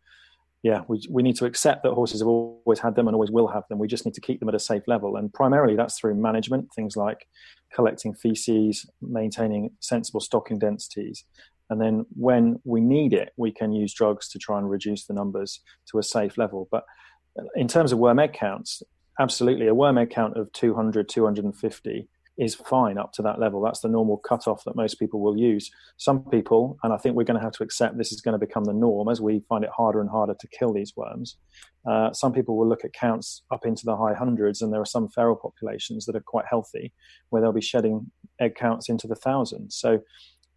yeah, 0.64 0.80
we, 0.88 0.98
we 1.10 1.22
need 1.22 1.36
to 1.36 1.44
accept 1.44 1.82
that 1.82 1.92
horses 1.92 2.22
have 2.22 2.26
always 2.26 2.78
had 2.78 2.94
them 2.94 3.06
and 3.06 3.14
always 3.14 3.30
will 3.30 3.48
have 3.48 3.64
them. 3.68 3.78
We 3.78 3.86
just 3.86 4.06
need 4.06 4.14
to 4.14 4.20
keep 4.22 4.40
them 4.40 4.48
at 4.48 4.54
a 4.54 4.58
safe 4.58 4.82
level. 4.86 5.14
And 5.16 5.30
primarily 5.30 5.76
that's 5.76 6.00
through 6.00 6.14
management, 6.14 6.72
things 6.74 6.96
like 6.96 7.28
collecting 7.74 8.14
feces, 8.14 8.88
maintaining 9.02 9.72
sensible 9.80 10.20
stocking 10.20 10.58
densities. 10.58 11.24
And 11.68 11.82
then 11.82 12.06
when 12.14 12.60
we 12.64 12.80
need 12.80 13.12
it, 13.12 13.34
we 13.36 13.52
can 13.52 13.72
use 13.72 13.92
drugs 13.92 14.26
to 14.30 14.38
try 14.38 14.56
and 14.56 14.70
reduce 14.70 15.04
the 15.04 15.12
numbers 15.12 15.60
to 15.90 15.98
a 15.98 16.02
safe 16.02 16.38
level. 16.38 16.66
But 16.70 16.84
uh, 17.38 17.44
in 17.54 17.68
terms 17.68 17.92
of 17.92 17.98
worm 17.98 18.18
egg 18.18 18.32
counts, 18.32 18.82
absolutely, 19.20 19.66
a 19.66 19.74
worm 19.74 19.98
egg 19.98 20.08
count 20.08 20.38
of 20.38 20.50
200, 20.52 21.10
250 21.10 22.08
is 22.36 22.54
fine 22.54 22.98
up 22.98 23.12
to 23.12 23.22
that 23.22 23.38
level. 23.38 23.60
That's 23.60 23.80
the 23.80 23.88
normal 23.88 24.16
cutoff 24.18 24.64
that 24.64 24.76
most 24.76 24.96
people 24.96 25.20
will 25.20 25.36
use. 25.36 25.70
Some 25.96 26.24
people, 26.24 26.76
and 26.82 26.92
I 26.92 26.96
think 26.96 27.14
we're 27.14 27.24
going 27.24 27.38
to 27.38 27.44
have 27.44 27.52
to 27.52 27.62
accept 27.62 27.96
this 27.96 28.12
is 28.12 28.20
going 28.20 28.38
to 28.38 28.44
become 28.44 28.64
the 28.64 28.72
norm 28.72 29.08
as 29.08 29.20
we 29.20 29.42
find 29.48 29.64
it 29.64 29.70
harder 29.76 30.00
and 30.00 30.10
harder 30.10 30.34
to 30.38 30.48
kill 30.48 30.72
these 30.72 30.94
worms. 30.96 31.36
Uh, 31.88 32.12
some 32.12 32.32
people 32.32 32.56
will 32.56 32.68
look 32.68 32.84
at 32.84 32.92
counts 32.92 33.42
up 33.52 33.64
into 33.64 33.84
the 33.84 33.96
high 33.96 34.14
hundreds, 34.14 34.62
and 34.62 34.72
there 34.72 34.80
are 34.80 34.86
some 34.86 35.08
feral 35.08 35.36
populations 35.36 36.06
that 36.06 36.16
are 36.16 36.24
quite 36.26 36.46
healthy 36.48 36.92
where 37.30 37.40
they'll 37.40 37.52
be 37.52 37.60
shedding 37.60 38.10
egg 38.40 38.54
counts 38.56 38.88
into 38.88 39.06
the 39.06 39.16
thousands. 39.16 39.76
So 39.76 40.00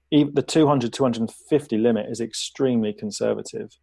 the 0.10 0.42
200 0.42 0.94
250 0.94 1.78
limit 1.78 2.06
is 2.10 2.22
extremely 2.22 2.94
conservative 2.94 3.78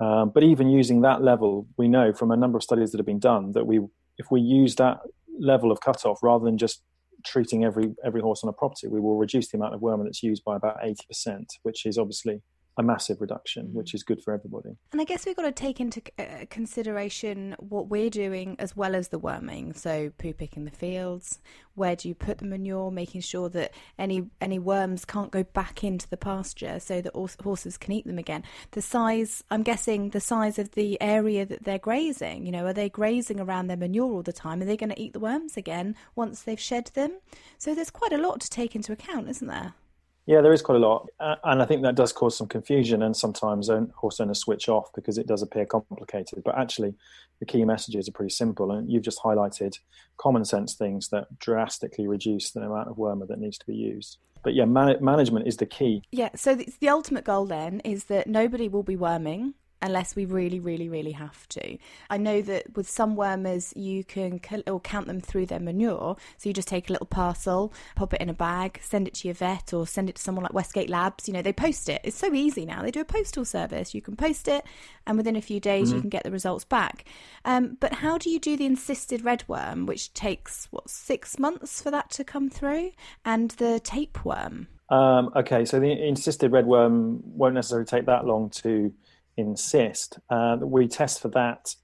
um, 0.00 0.32
but 0.34 0.42
even 0.42 0.68
using 0.68 1.02
that 1.02 1.22
level 1.22 1.68
we 1.76 1.86
know 1.86 2.12
from 2.12 2.32
a 2.32 2.36
number 2.36 2.56
of 2.56 2.64
studies 2.64 2.90
that 2.90 2.98
have 2.98 3.06
been 3.06 3.20
done 3.20 3.52
that 3.52 3.64
we 3.64 3.78
if 4.18 4.26
we 4.32 4.40
use 4.40 4.74
that 4.74 4.98
level 5.38 5.70
of 5.70 5.80
cutoff 5.80 6.18
rather 6.20 6.44
than 6.44 6.58
just 6.58 6.82
treating 7.24 7.64
every 7.64 7.94
every 8.04 8.20
horse 8.20 8.42
on 8.42 8.48
a 8.48 8.52
property, 8.52 8.88
we 8.88 9.00
will 9.00 9.16
reduce 9.16 9.48
the 9.48 9.58
amount 9.58 9.74
of 9.74 9.80
wormer 9.80 10.04
that's 10.04 10.22
used 10.22 10.44
by 10.44 10.56
about 10.56 10.78
eighty 10.82 11.04
percent, 11.06 11.54
which 11.62 11.86
is 11.86 11.98
obviously 11.98 12.42
a 12.78 12.82
massive 12.82 13.20
reduction, 13.20 13.66
mm. 13.66 13.72
which 13.72 13.92
is 13.92 14.02
good 14.02 14.22
for 14.22 14.32
everybody. 14.32 14.70
And 14.92 15.00
I 15.00 15.04
guess 15.04 15.26
we've 15.26 15.36
got 15.36 15.42
to 15.42 15.52
take 15.52 15.80
into 15.80 16.00
uh, 16.18 16.46
consideration 16.48 17.56
what 17.58 17.88
we're 17.88 18.08
doing 18.08 18.56
as 18.58 18.76
well 18.76 18.94
as 18.94 19.08
the 19.08 19.18
worming. 19.18 19.72
So 19.74 20.10
poo 20.16 20.32
picking 20.32 20.64
the 20.64 20.70
fields, 20.70 21.40
where 21.74 21.96
do 21.96 22.08
you 22.08 22.14
put 22.14 22.38
the 22.38 22.46
manure, 22.46 22.90
making 22.90 23.22
sure 23.22 23.48
that 23.50 23.72
any 23.98 24.30
any 24.40 24.58
worms 24.58 25.04
can't 25.04 25.30
go 25.30 25.42
back 25.42 25.82
into 25.82 26.08
the 26.08 26.16
pasture, 26.16 26.78
so 26.78 27.00
that 27.00 27.14
horses 27.42 27.76
can 27.76 27.92
eat 27.92 28.06
them 28.06 28.18
again. 28.18 28.44
The 28.70 28.82
size, 28.82 29.42
I'm 29.50 29.62
guessing, 29.62 30.10
the 30.10 30.20
size 30.20 30.58
of 30.58 30.72
the 30.72 31.00
area 31.00 31.44
that 31.46 31.64
they're 31.64 31.78
grazing. 31.78 32.46
You 32.46 32.52
know, 32.52 32.66
are 32.66 32.72
they 32.72 32.88
grazing 32.88 33.40
around 33.40 33.66
their 33.66 33.76
manure 33.76 34.12
all 34.12 34.22
the 34.22 34.32
time? 34.32 34.62
Are 34.62 34.64
they 34.64 34.76
going 34.76 34.90
to 34.90 35.00
eat 35.00 35.12
the 35.12 35.20
worms 35.20 35.56
again 35.56 35.96
once 36.14 36.42
they've 36.42 36.60
shed 36.60 36.90
them? 36.94 37.18
So 37.58 37.74
there's 37.74 37.90
quite 37.90 38.12
a 38.12 38.18
lot 38.18 38.40
to 38.40 38.50
take 38.50 38.76
into 38.76 38.92
account, 38.92 39.28
isn't 39.28 39.48
there? 39.48 39.74
Yeah, 40.28 40.42
there 40.42 40.52
is 40.52 40.60
quite 40.60 40.76
a 40.76 40.86
lot, 40.86 41.08
and 41.18 41.62
I 41.62 41.64
think 41.64 41.80
that 41.84 41.94
does 41.94 42.12
cause 42.12 42.36
some 42.36 42.48
confusion, 42.48 43.02
and 43.02 43.16
sometimes 43.16 43.70
horse 43.94 44.20
owners 44.20 44.40
switch 44.40 44.68
off 44.68 44.90
because 44.94 45.16
it 45.16 45.26
does 45.26 45.40
appear 45.40 45.64
complicated. 45.64 46.42
But 46.44 46.58
actually, 46.58 46.92
the 47.40 47.46
key 47.46 47.64
messages 47.64 48.10
are 48.10 48.12
pretty 48.12 48.34
simple, 48.34 48.70
and 48.70 48.92
you've 48.92 49.04
just 49.04 49.22
highlighted 49.22 49.78
common 50.18 50.44
sense 50.44 50.74
things 50.74 51.08
that 51.08 51.38
drastically 51.38 52.06
reduce 52.06 52.50
the 52.50 52.60
amount 52.60 52.90
of 52.90 52.96
wormer 52.96 53.26
that 53.26 53.40
needs 53.40 53.56
to 53.56 53.66
be 53.66 53.74
used. 53.74 54.18
But 54.42 54.54
yeah, 54.54 54.66
man- 54.66 55.02
management 55.02 55.48
is 55.48 55.56
the 55.56 55.64
key. 55.64 56.02
Yeah, 56.12 56.28
so 56.34 56.54
the 56.54 56.90
ultimate 56.90 57.24
goal 57.24 57.46
then 57.46 57.80
is 57.80 58.04
that 58.04 58.26
nobody 58.26 58.68
will 58.68 58.82
be 58.82 58.96
worming 58.96 59.54
unless 59.80 60.16
we 60.16 60.24
really, 60.24 60.60
really, 60.60 60.88
really 60.88 61.12
have 61.12 61.48
to. 61.48 61.78
I 62.10 62.16
know 62.16 62.42
that 62.42 62.76
with 62.76 62.88
some 62.88 63.16
wormers, 63.16 63.72
you 63.76 64.04
can 64.04 64.40
or 64.66 64.80
count 64.80 65.06
them 65.06 65.20
through 65.20 65.46
their 65.46 65.60
manure. 65.60 66.16
So 66.36 66.48
you 66.48 66.52
just 66.52 66.68
take 66.68 66.88
a 66.88 66.92
little 66.92 67.06
parcel, 67.06 67.72
pop 67.94 68.14
it 68.14 68.20
in 68.20 68.28
a 68.28 68.34
bag, 68.34 68.80
send 68.82 69.06
it 69.06 69.14
to 69.14 69.28
your 69.28 69.34
vet, 69.34 69.72
or 69.72 69.86
send 69.86 70.08
it 70.08 70.16
to 70.16 70.22
someone 70.22 70.42
like 70.42 70.54
Westgate 70.54 70.90
Labs. 70.90 71.28
You 71.28 71.34
know, 71.34 71.42
they 71.42 71.52
post 71.52 71.88
it. 71.88 72.00
It's 72.04 72.16
so 72.16 72.32
easy 72.34 72.64
now. 72.64 72.82
They 72.82 72.90
do 72.90 73.00
a 73.00 73.04
postal 73.04 73.44
service. 73.44 73.94
You 73.94 74.02
can 74.02 74.16
post 74.16 74.48
it, 74.48 74.64
and 75.06 75.16
within 75.16 75.36
a 75.36 75.42
few 75.42 75.60
days, 75.60 75.88
mm-hmm. 75.88 75.96
you 75.96 76.00
can 76.02 76.10
get 76.10 76.24
the 76.24 76.30
results 76.30 76.64
back. 76.64 77.04
Um, 77.44 77.76
but 77.80 77.94
how 77.94 78.18
do 78.18 78.30
you 78.30 78.38
do 78.38 78.56
the 78.56 78.68
encysted 78.68 79.22
redworm, 79.22 79.86
which 79.86 80.12
takes 80.14 80.68
what 80.70 80.90
six 80.90 81.38
months 81.38 81.80
for 81.82 81.90
that 81.90 82.10
to 82.10 82.24
come 82.24 82.50
through, 82.50 82.92
and 83.24 83.52
the 83.52 83.80
tapeworm? 83.80 84.68
Um, 84.90 85.30
okay, 85.36 85.64
so 85.64 85.80
the 85.80 85.88
encysted 85.88 86.50
redworm 86.50 87.22
won't 87.24 87.54
necessarily 87.54 87.84
take 87.84 88.06
that 88.06 88.24
long 88.24 88.48
to 88.50 88.92
encysted. 89.38 90.18
Uh, 90.28 90.56
we 90.60 90.88
test 90.88 91.20
for 91.20 91.28
that 91.28 91.74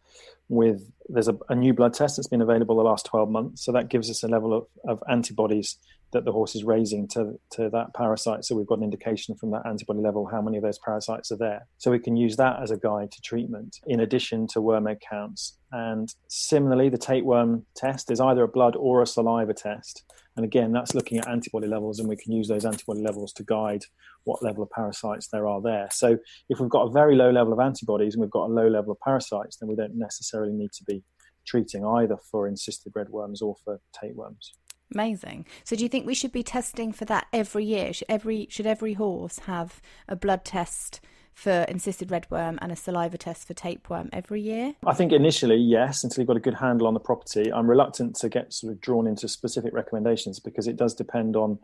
with 0.48 0.90
there's 1.08 1.28
a, 1.28 1.36
a, 1.48 1.54
new 1.54 1.72
blood 1.72 1.94
test 1.94 2.16
that's 2.16 2.28
been 2.28 2.42
available 2.42 2.76
the 2.76 2.82
last 2.82 3.06
12 3.06 3.30
months. 3.30 3.64
So 3.64 3.72
that 3.72 3.88
gives 3.88 4.10
us 4.10 4.22
a 4.22 4.28
level 4.28 4.52
of, 4.52 4.66
of 4.86 5.02
antibodies 5.08 5.78
that 6.12 6.24
the 6.24 6.32
horse 6.32 6.54
is 6.54 6.64
raising 6.64 7.08
to, 7.08 7.38
to 7.50 7.68
that 7.70 7.92
parasite. 7.92 8.44
So 8.44 8.54
we've 8.54 8.66
got 8.66 8.78
an 8.78 8.84
indication 8.84 9.34
from 9.34 9.50
that 9.50 9.66
antibody 9.66 10.00
level 10.00 10.26
how 10.26 10.40
many 10.40 10.56
of 10.56 10.62
those 10.62 10.78
parasites 10.78 11.30
are 11.32 11.36
there. 11.36 11.66
So 11.78 11.90
we 11.90 11.98
can 11.98 12.16
use 12.16 12.36
that 12.36 12.62
as 12.62 12.70
a 12.70 12.78
guide 12.78 13.10
to 13.12 13.20
treatment 13.20 13.80
in 13.86 14.00
addition 14.00 14.46
to 14.48 14.60
worm 14.60 14.86
egg 14.86 15.00
counts. 15.08 15.58
And 15.72 16.14
similarly, 16.28 16.88
the 16.88 16.98
tapeworm 16.98 17.66
test 17.74 18.10
is 18.10 18.20
either 18.20 18.44
a 18.44 18.48
blood 18.48 18.76
or 18.76 19.02
a 19.02 19.06
saliva 19.06 19.54
test. 19.54 20.04
And 20.36 20.44
again, 20.44 20.72
that's 20.72 20.94
looking 20.94 21.18
at 21.18 21.28
antibody 21.28 21.66
levels, 21.66 21.98
and 22.00 22.08
we 22.08 22.16
can 22.16 22.32
use 22.32 22.48
those 22.48 22.64
antibody 22.64 23.02
levels 23.02 23.32
to 23.34 23.44
guide 23.44 23.84
what 24.24 24.42
level 24.42 24.62
of 24.62 24.70
parasites 24.70 25.28
there 25.28 25.46
are 25.46 25.60
there. 25.62 25.88
So 25.92 26.18
if 26.48 26.60
we've 26.60 26.70
got 26.70 26.88
a 26.88 26.90
very 26.90 27.14
low 27.14 27.30
level 27.30 27.52
of 27.52 27.60
antibodies 27.60 28.14
and 28.14 28.20
we've 28.20 28.30
got 28.30 28.48
a 28.48 28.52
low 28.52 28.68
level 28.68 28.92
of 28.92 29.00
parasites, 29.00 29.58
then 29.58 29.68
we 29.68 29.76
don't 29.76 29.96
necessarily 29.96 30.52
need 30.52 30.72
to 30.72 30.84
be 30.84 31.02
treating 31.46 31.84
either 31.84 32.16
for 32.30 32.48
encysted 32.50 32.92
redworms 32.96 33.42
or 33.42 33.54
for 33.64 33.80
tapeworms. 34.00 34.54
Amazing. 34.92 35.46
So, 35.64 35.76
do 35.76 35.82
you 35.82 35.88
think 35.88 36.06
we 36.06 36.14
should 36.14 36.32
be 36.32 36.42
testing 36.42 36.92
for 36.92 37.04
that 37.06 37.26
every 37.32 37.64
year? 37.64 37.92
Should 37.92 38.06
every 38.08 38.46
should 38.50 38.66
every 38.66 38.92
horse 38.94 39.40
have 39.40 39.80
a 40.08 40.14
blood 40.14 40.44
test 40.44 41.00
for 41.34 41.66
encysted 41.68 42.08
redworm 42.08 42.58
and 42.62 42.72
a 42.72 42.76
saliva 42.76 43.18
test 43.18 43.46
for 43.46 43.54
tapeworm 43.54 44.08
every 44.12 44.40
year? 44.40 44.74
I 44.86 44.94
think 44.94 45.12
initially, 45.12 45.56
yes, 45.56 46.04
until 46.04 46.22
you've 46.22 46.28
got 46.28 46.36
a 46.36 46.40
good 46.40 46.54
handle 46.54 46.86
on 46.86 46.94
the 46.94 47.00
property. 47.00 47.52
I'm 47.52 47.68
reluctant 47.68 48.16
to 48.16 48.28
get 48.28 48.52
sort 48.52 48.72
of 48.72 48.80
drawn 48.80 49.06
into 49.06 49.28
specific 49.28 49.74
recommendations 49.74 50.40
because 50.40 50.66
it 50.66 50.76
does 50.76 50.94
depend 50.94 51.36
on 51.36 51.58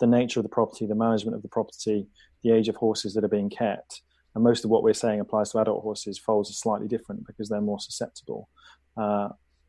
the 0.00 0.06
nature 0.06 0.40
of 0.40 0.44
the 0.44 0.50
property, 0.50 0.86
the 0.86 0.94
management 0.94 1.36
of 1.36 1.42
the 1.42 1.48
property, 1.48 2.06
the 2.42 2.52
age 2.52 2.68
of 2.68 2.76
horses 2.76 3.14
that 3.14 3.24
are 3.24 3.28
being 3.28 3.50
kept. 3.50 4.02
And 4.34 4.44
most 4.44 4.64
of 4.64 4.70
what 4.70 4.82
we're 4.82 4.92
saying 4.92 5.20
applies 5.20 5.52
to 5.52 5.58
adult 5.58 5.82
horses. 5.82 6.18
Foals 6.18 6.50
are 6.50 6.54
slightly 6.54 6.88
different 6.88 7.26
because 7.26 7.48
they're 7.48 7.60
more 7.60 7.80
susceptible. 7.80 8.48
Uh, 8.96 9.28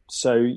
so 0.09 0.50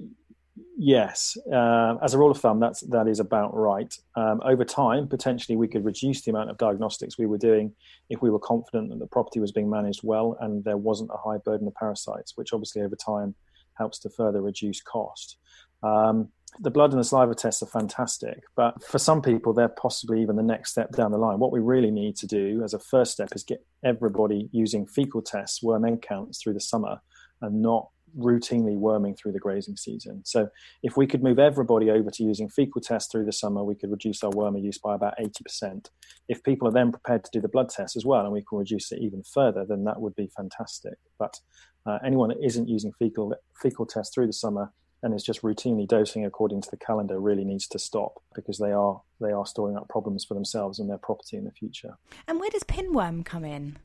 yes, 0.77 1.37
uh, 1.53 1.97
as 2.03 2.15
a 2.15 2.19
rule 2.19 2.31
of 2.31 2.39
thumb, 2.39 2.61
that's 2.61 2.81
that 2.83 3.09
is 3.09 3.21
about 3.21 3.57
right. 3.57 3.95
Um, 4.15 4.41
over 4.45 4.65
time, 4.65 5.09
potentially, 5.09 5.57
we 5.57 5.69
could 5.69 5.85
reduce 5.85 6.23
the 6.23 6.31
amount 6.31 6.51
of 6.51 6.59
diagnostics 6.59 7.19
we 7.19 7.27
were 7.27 7.39
doing 7.39 7.73
if 8.11 8.23
we 8.23 8.31
were 8.31 8.39
confident 8.39 8.91
that 8.91 8.99
the 8.99 9.07
property 9.07 9.41
was 9.41 9.53
being 9.53 9.71
managed 9.71 10.01
well 10.03 10.37
and 10.41 10.65
there 10.65 10.77
wasn't 10.77 11.11
a 11.13 11.17
high 11.17 11.39
burden 11.39 11.67
of 11.67 11.75
parasites, 11.75 12.37
which 12.37 12.53
obviously 12.53 12.83
over 12.83 12.97
time 12.97 13.35
helps 13.75 13.99
to 14.01 14.11
further 14.11 14.43
reduce 14.43 14.81
cost. 14.81 15.39
Um, 15.83 16.29
the 16.61 16.71
blood 16.71 16.93
and 16.93 16.99
the 16.99 17.05
saliva 17.05 17.35
tests 17.35 17.63
are 17.63 17.67
fantastic, 17.67 18.43
but 18.57 18.83
for 18.83 18.99
some 18.99 19.23
people, 19.23 19.53
they're 19.53 19.69
possibly 19.69 20.23
even 20.23 20.37
the 20.37 20.43
next 20.43 20.71
step 20.71 20.91
down 20.93 21.13
the 21.13 21.19
line. 21.19 21.39
What 21.39 21.53
we 21.53 21.61
really 21.61 21.91
need 21.91 22.17
to 22.17 22.27
do 22.27 22.63
as 22.65 22.75
a 22.75 22.79
first 22.79 23.13
step 23.13 23.29
is 23.35 23.45
get 23.45 23.65
everybody 23.85 24.49
using 24.51 24.87
fecal 24.87 25.23
tests, 25.23 25.63
worm 25.63 25.85
egg 25.85 26.03
counts 26.03 26.43
through 26.43 26.55
the 26.55 26.61
summer, 26.61 27.01
and 27.43 27.63
not 27.63 27.91
routinely 28.17 28.77
worming 28.77 29.15
through 29.15 29.33
the 29.33 29.39
grazing 29.39 29.77
season. 29.77 30.23
So 30.25 30.49
if 30.83 30.97
we 30.97 31.07
could 31.07 31.23
move 31.23 31.39
everybody 31.39 31.91
over 31.91 32.11
to 32.11 32.23
using 32.23 32.49
fecal 32.49 32.81
tests 32.81 33.11
through 33.11 33.25
the 33.25 33.33
summer, 33.33 33.65
we 33.65 33.75
could 33.75 33.91
reduce 33.91 34.23
our 34.23 34.31
wormer 34.31 34.63
use 34.63 34.79
by 34.79 34.95
about 34.95 35.15
80%. 35.19 35.89
If 36.29 36.43
people 36.43 36.69
are 36.69 36.73
then 36.73 36.93
prepared 36.93 37.25
to 37.25 37.31
do 37.33 37.41
the 37.41 37.49
blood 37.49 37.71
test 37.71 37.97
as 37.97 38.05
well 38.05 38.25
and 38.25 38.33
we 38.33 38.45
can 38.49 38.59
reduce 38.59 38.93
it 38.93 39.01
even 39.01 39.23
further, 39.23 39.65
then 39.69 39.85
that 39.85 40.01
would 40.01 40.15
be 40.15 40.31
fantastic. 40.37 40.99
But 41.19 41.41
uh, 41.87 41.99
anyone 42.05 42.29
that 42.29 42.45
isn't 42.45 42.69
using 42.69 42.93
fecal 42.99 43.35
fecal 43.61 43.87
tests 43.87 44.15
through 44.15 44.27
the 44.27 44.33
summer 44.33 44.73
and 45.03 45.15
is 45.15 45.23
just 45.23 45.43
routinely 45.43 45.87
dosing 45.87 46.25
according 46.25 46.61
to 46.61 46.71
the 46.71 46.77
calendar 46.77 47.21
really 47.21 47.45
needs 47.45 47.67
to 47.69 47.79
stop 47.79 48.15
because 48.35 48.59
they 48.59 48.73
are 48.73 49.01
they 49.21 49.33
are 49.33 49.47
storing 49.47 49.77
up 49.77 49.89
problems 49.89 50.25
for 50.25 50.35
themselves 50.35 50.79
and 50.79 50.91
their 50.91 50.99
property 50.99 51.37
in 51.37 51.45
the 51.45 51.51
future. 51.51 51.97
And 52.27 52.41
where 52.41 52.51
does 52.51 52.65
pinworm 52.65 53.25
come 53.25 53.45
in? 53.45 53.79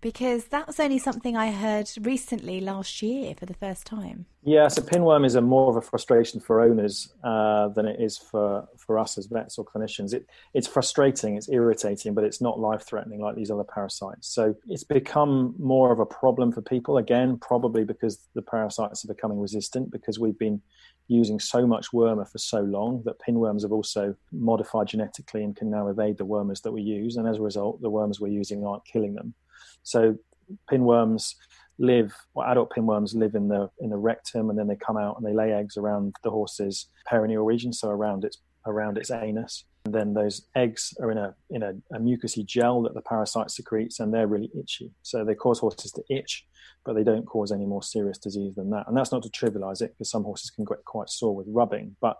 Because 0.00 0.46
that 0.46 0.66
was 0.66 0.80
only 0.80 0.98
something 0.98 1.36
I 1.36 1.50
heard 1.50 1.90
recently 2.00 2.60
last 2.60 3.02
year 3.02 3.34
for 3.34 3.46
the 3.46 3.54
first 3.54 3.86
time. 3.86 4.26
Yeah, 4.42 4.68
so 4.68 4.80
pinworm 4.80 5.26
is 5.26 5.34
a 5.34 5.42
more 5.42 5.70
of 5.70 5.76
a 5.76 5.82
frustration 5.82 6.40
for 6.40 6.62
owners 6.62 7.12
uh, 7.22 7.68
than 7.68 7.86
it 7.86 8.00
is 8.00 8.16
for, 8.16 8.66
for 8.78 8.98
us 8.98 9.18
as 9.18 9.26
vets 9.26 9.58
or 9.58 9.64
clinicians. 9.64 10.14
It, 10.14 10.26
it's 10.54 10.66
frustrating, 10.66 11.36
it's 11.36 11.50
irritating, 11.50 12.14
but 12.14 12.24
it's 12.24 12.40
not 12.40 12.58
life 12.58 12.82
threatening 12.82 13.20
like 13.20 13.36
these 13.36 13.50
other 13.50 13.64
parasites. 13.64 14.28
So 14.28 14.54
it's 14.66 14.84
become 14.84 15.54
more 15.58 15.92
of 15.92 16.00
a 16.00 16.06
problem 16.06 16.52
for 16.52 16.62
people, 16.62 16.96
again, 16.96 17.36
probably 17.36 17.84
because 17.84 18.26
the 18.34 18.42
parasites 18.42 19.04
are 19.04 19.08
becoming 19.08 19.38
resistant 19.38 19.90
because 19.90 20.18
we've 20.18 20.38
been 20.38 20.62
using 21.08 21.40
so 21.40 21.66
much 21.66 21.88
wormer 21.92 22.26
for 22.26 22.38
so 22.38 22.60
long 22.60 23.02
that 23.04 23.20
pinworms 23.20 23.62
have 23.62 23.72
also 23.72 24.14
modified 24.32 24.86
genetically 24.86 25.42
and 25.42 25.56
can 25.56 25.68
now 25.68 25.88
evade 25.88 26.16
the 26.16 26.24
wormers 26.24 26.62
that 26.62 26.72
we 26.72 26.80
use. 26.80 27.16
And 27.16 27.28
as 27.28 27.38
a 27.38 27.42
result, 27.42 27.82
the 27.82 27.90
wormers 27.90 28.20
we're 28.20 28.28
using 28.28 28.64
aren't 28.64 28.84
killing 28.84 29.14
them. 29.14 29.34
So 29.82 30.16
pinworms 30.70 31.34
live, 31.78 32.14
or 32.34 32.46
adult 32.46 32.70
pinworms 32.76 33.14
live 33.14 33.34
in 33.34 33.48
the 33.48 33.70
in 33.78 33.90
the 33.90 33.96
rectum, 33.96 34.50
and 34.50 34.58
then 34.58 34.66
they 34.66 34.76
come 34.76 34.96
out 34.96 35.16
and 35.16 35.26
they 35.26 35.34
lay 35.34 35.52
eggs 35.52 35.76
around 35.76 36.14
the 36.22 36.30
horse's 36.30 36.88
perineal 37.10 37.46
region, 37.46 37.72
so 37.72 37.88
around 37.88 38.24
its 38.24 38.38
around 38.66 38.98
its 38.98 39.10
anus. 39.10 39.64
And 39.86 39.94
then 39.94 40.12
those 40.12 40.46
eggs 40.54 40.92
are 41.00 41.10
in 41.10 41.16
a 41.16 41.34
in 41.48 41.62
a, 41.62 41.70
a 41.92 41.98
mucousy 41.98 42.44
gel 42.44 42.82
that 42.82 42.94
the 42.94 43.00
parasite 43.00 43.50
secretes, 43.50 43.98
and 43.98 44.12
they're 44.12 44.26
really 44.26 44.50
itchy. 44.58 44.92
So 45.02 45.24
they 45.24 45.34
cause 45.34 45.58
horses 45.58 45.92
to 45.92 46.02
itch, 46.10 46.46
but 46.84 46.94
they 46.94 47.04
don't 47.04 47.24
cause 47.24 47.50
any 47.50 47.64
more 47.64 47.82
serious 47.82 48.18
disease 48.18 48.54
than 48.56 48.68
that. 48.70 48.86
And 48.86 48.96
that's 48.96 49.12
not 49.12 49.22
to 49.22 49.30
trivialize 49.30 49.80
it, 49.80 49.94
because 49.94 50.10
some 50.10 50.24
horses 50.24 50.50
can 50.50 50.66
get 50.66 50.84
quite 50.84 51.08
sore 51.08 51.34
with 51.34 51.46
rubbing, 51.48 51.96
but 52.00 52.18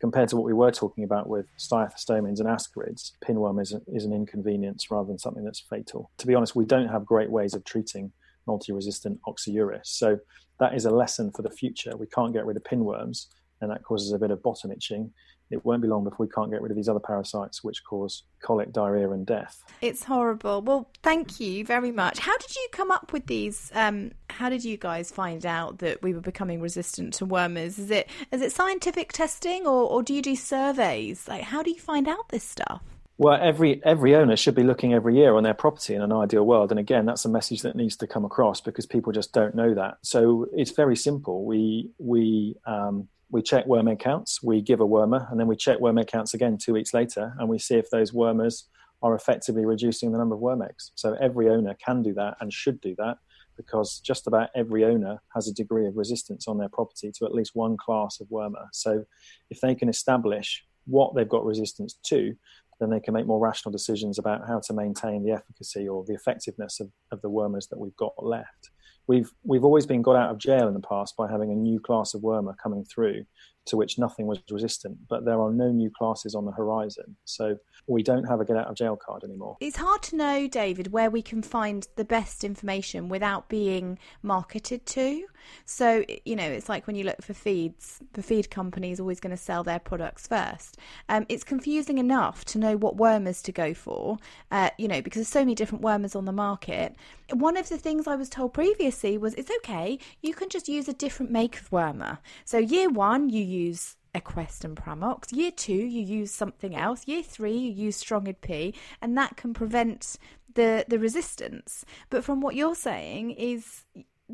compared 0.00 0.28
to 0.28 0.36
what 0.36 0.44
we 0.44 0.52
were 0.52 0.70
talking 0.70 1.04
about 1.04 1.28
with 1.28 1.46
cyathostomes 1.58 2.40
and 2.40 2.48
ascarids, 2.48 3.12
pinworm 3.24 3.60
is, 3.60 3.72
a, 3.72 3.80
is 3.88 4.04
an 4.04 4.12
inconvenience 4.12 4.90
rather 4.90 5.08
than 5.08 5.18
something 5.18 5.44
that's 5.44 5.60
fatal. 5.60 6.10
To 6.18 6.26
be 6.26 6.34
honest, 6.34 6.54
we 6.54 6.64
don't 6.64 6.88
have 6.88 7.04
great 7.04 7.30
ways 7.30 7.54
of 7.54 7.64
treating 7.64 8.12
multi-resistant 8.46 9.20
oxyuris. 9.26 9.86
So 9.86 10.18
that 10.60 10.74
is 10.74 10.84
a 10.84 10.90
lesson 10.90 11.30
for 11.32 11.42
the 11.42 11.50
future. 11.50 11.96
We 11.96 12.06
can't 12.06 12.32
get 12.32 12.46
rid 12.46 12.56
of 12.56 12.64
pinworms, 12.64 13.26
and 13.60 13.70
that 13.70 13.82
causes 13.82 14.12
a 14.12 14.18
bit 14.18 14.30
of 14.30 14.42
bottom 14.42 14.70
itching, 14.70 15.12
it 15.50 15.64
won't 15.64 15.80
be 15.80 15.88
long 15.88 16.04
before 16.04 16.26
we 16.26 16.30
can't 16.30 16.50
get 16.50 16.60
rid 16.60 16.70
of 16.70 16.76
these 16.76 16.88
other 16.88 17.00
parasites 17.00 17.64
which 17.64 17.82
cause 17.84 18.24
colic, 18.42 18.72
diarrhea, 18.72 19.10
and 19.10 19.26
death. 19.26 19.64
It's 19.80 20.04
horrible. 20.04 20.60
Well, 20.60 20.90
thank 21.02 21.40
you 21.40 21.64
very 21.64 21.90
much. 21.90 22.18
How 22.18 22.36
did 22.36 22.54
you 22.54 22.68
come 22.72 22.90
up 22.90 23.12
with 23.12 23.26
these? 23.26 23.70
Um, 23.74 24.12
how 24.28 24.50
did 24.50 24.64
you 24.64 24.76
guys 24.76 25.10
find 25.10 25.46
out 25.46 25.78
that 25.78 26.02
we 26.02 26.12
were 26.12 26.20
becoming 26.20 26.60
resistant 26.60 27.14
to 27.14 27.26
wormers? 27.26 27.78
Is 27.78 27.90
it 27.90 28.08
is 28.30 28.42
it 28.42 28.52
scientific 28.52 29.12
testing, 29.12 29.66
or, 29.66 29.88
or 29.88 30.02
do 30.02 30.12
you 30.12 30.22
do 30.22 30.36
surveys? 30.36 31.26
Like, 31.26 31.42
how 31.42 31.62
do 31.62 31.70
you 31.70 31.80
find 31.80 32.08
out 32.08 32.28
this 32.28 32.44
stuff? 32.44 32.82
Well, 33.16 33.38
every 33.40 33.82
every 33.84 34.14
owner 34.14 34.36
should 34.36 34.54
be 34.54 34.62
looking 34.62 34.92
every 34.94 35.16
year 35.16 35.34
on 35.34 35.42
their 35.42 35.54
property 35.54 35.94
in 35.94 36.02
an 36.02 36.12
ideal 36.12 36.44
world, 36.44 36.70
and 36.70 36.78
again, 36.78 37.06
that's 37.06 37.24
a 37.24 37.28
message 37.28 37.62
that 37.62 37.74
needs 37.74 37.96
to 37.96 38.06
come 38.06 38.24
across 38.24 38.60
because 38.60 38.86
people 38.86 39.12
just 39.12 39.32
don't 39.32 39.54
know 39.54 39.74
that. 39.74 39.96
So 40.02 40.46
it's 40.52 40.70
very 40.70 40.94
simple. 40.94 41.44
We 41.44 41.90
we 41.98 42.54
um, 42.66 43.08
we 43.30 43.42
check 43.42 43.66
worm 43.66 43.88
egg 43.88 43.98
counts, 43.98 44.42
we 44.42 44.62
give 44.62 44.80
a 44.80 44.86
wormer, 44.86 45.30
and 45.30 45.38
then 45.38 45.46
we 45.46 45.56
check 45.56 45.80
worm 45.80 45.98
egg 45.98 46.06
counts 46.06 46.34
again 46.34 46.56
two 46.56 46.72
weeks 46.72 46.94
later, 46.94 47.34
and 47.38 47.48
we 47.48 47.58
see 47.58 47.74
if 47.74 47.90
those 47.90 48.12
wormers 48.12 48.64
are 49.02 49.14
effectively 49.14 49.64
reducing 49.64 50.12
the 50.12 50.18
number 50.18 50.34
of 50.34 50.40
worm 50.40 50.62
eggs. 50.62 50.92
So 50.94 51.16
every 51.20 51.48
owner 51.48 51.76
can 51.84 52.02
do 52.02 52.14
that 52.14 52.36
and 52.40 52.52
should 52.52 52.80
do 52.80 52.94
that 52.98 53.18
because 53.56 54.00
just 54.00 54.26
about 54.26 54.50
every 54.54 54.84
owner 54.84 55.20
has 55.34 55.48
a 55.48 55.54
degree 55.54 55.86
of 55.86 55.96
resistance 55.96 56.48
on 56.48 56.58
their 56.58 56.68
property 56.68 57.12
to 57.18 57.24
at 57.24 57.34
least 57.34 57.50
one 57.54 57.76
class 57.76 58.20
of 58.20 58.28
wormer. 58.28 58.66
So 58.72 59.04
if 59.50 59.60
they 59.60 59.74
can 59.74 59.88
establish 59.88 60.64
what 60.86 61.14
they've 61.14 61.28
got 61.28 61.44
resistance 61.44 61.98
to, 62.06 62.34
then 62.80 62.90
they 62.90 63.00
can 63.00 63.14
make 63.14 63.26
more 63.26 63.40
rational 63.40 63.72
decisions 63.72 64.18
about 64.18 64.46
how 64.46 64.60
to 64.60 64.72
maintain 64.72 65.24
the 65.24 65.32
efficacy 65.32 65.88
or 65.88 66.04
the 66.04 66.14
effectiveness 66.14 66.80
of, 66.80 66.88
of 67.10 67.20
the 67.20 67.30
wormers 67.30 67.68
that 67.68 67.78
we've 67.78 67.96
got 67.96 68.12
left 68.22 68.70
we've 69.08 69.32
we've 69.42 69.64
always 69.64 69.86
been 69.86 70.02
got 70.02 70.14
out 70.14 70.30
of 70.30 70.38
jail 70.38 70.68
in 70.68 70.74
the 70.74 70.80
past 70.80 71.16
by 71.16 71.28
having 71.28 71.50
a 71.50 71.56
new 71.56 71.80
class 71.80 72.14
of 72.14 72.20
wormer 72.20 72.54
coming 72.62 72.84
through 72.84 73.24
to 73.66 73.76
which 73.76 73.98
nothing 73.98 74.26
was 74.26 74.38
resistant 74.50 74.96
but 75.08 75.24
there 75.24 75.40
are 75.40 75.52
no 75.52 75.72
new 75.72 75.90
classes 75.90 76.34
on 76.34 76.44
the 76.44 76.52
horizon. 76.52 77.16
So 77.24 77.56
we 77.88 78.02
don't 78.02 78.24
have 78.24 78.40
a 78.40 78.44
get 78.44 78.56
out 78.56 78.66
of 78.66 78.74
jail 78.74 78.96
card 78.96 79.24
anymore. 79.24 79.56
It's 79.60 79.76
hard 79.76 80.02
to 80.04 80.16
know 80.16 80.46
david 80.46 80.92
where 80.92 81.10
we 81.10 81.22
can 81.22 81.42
find 81.42 81.88
the 81.96 82.04
best 82.04 82.44
information 82.44 83.08
without 83.08 83.48
being 83.48 83.98
marketed 84.22 84.86
to. 84.86 85.26
So 85.64 86.04
you 86.24 86.36
know 86.36 86.44
it's 86.44 86.68
like 86.68 86.86
when 86.86 86.96
you 86.96 87.04
look 87.04 87.22
for 87.22 87.34
feeds 87.34 88.00
the 88.12 88.22
feed 88.22 88.50
company 88.50 88.90
is 88.90 89.00
always 89.00 89.20
going 89.20 89.30
to 89.30 89.42
sell 89.42 89.64
their 89.64 89.78
products 89.78 90.26
first. 90.26 90.76
Um, 91.08 91.26
it's 91.28 91.44
confusing 91.44 91.98
enough 91.98 92.44
to 92.46 92.58
know 92.58 92.76
what 92.76 92.96
wormers 92.96 93.42
to 93.42 93.52
go 93.52 93.74
for 93.74 94.18
uh, 94.50 94.70
you 94.78 94.88
know 94.88 95.00
because 95.00 95.20
there's 95.20 95.28
so 95.28 95.40
many 95.40 95.54
different 95.54 95.82
wormers 95.82 96.14
on 96.14 96.24
the 96.24 96.32
market. 96.32 96.94
One 97.32 97.56
of 97.56 97.68
the 97.68 97.78
things 97.78 98.06
i 98.06 98.16
was 98.16 98.28
told 98.28 98.54
previously 98.54 99.18
was 99.18 99.34
it's 99.34 99.50
okay 99.58 99.98
you 100.20 100.34
can 100.34 100.48
just 100.48 100.68
use 100.68 100.88
a 100.88 100.92
different 100.92 101.32
make 101.32 101.58
of 101.60 101.70
wormer. 101.70 102.18
So 102.44 102.58
year 102.58 102.90
one 102.90 103.30
you 103.30 103.42
use 103.42 103.96
Equest 104.14 104.64
and 104.64 104.76
Pramox. 104.76 105.32
Year 105.32 105.50
two, 105.50 105.72
you 105.72 106.02
use 106.02 106.32
something 106.32 106.74
else. 106.74 107.06
Year 107.06 107.22
three, 107.22 107.56
you 107.56 107.84
use 107.86 108.02
Strongid 108.02 108.40
P, 108.40 108.74
and 109.00 109.16
that 109.16 109.36
can 109.36 109.54
prevent 109.54 110.16
the 110.54 110.84
the 110.88 110.98
resistance. 110.98 111.84
But 112.10 112.24
from 112.24 112.40
what 112.40 112.54
you're 112.54 112.74
saying 112.74 113.32
is 113.32 113.84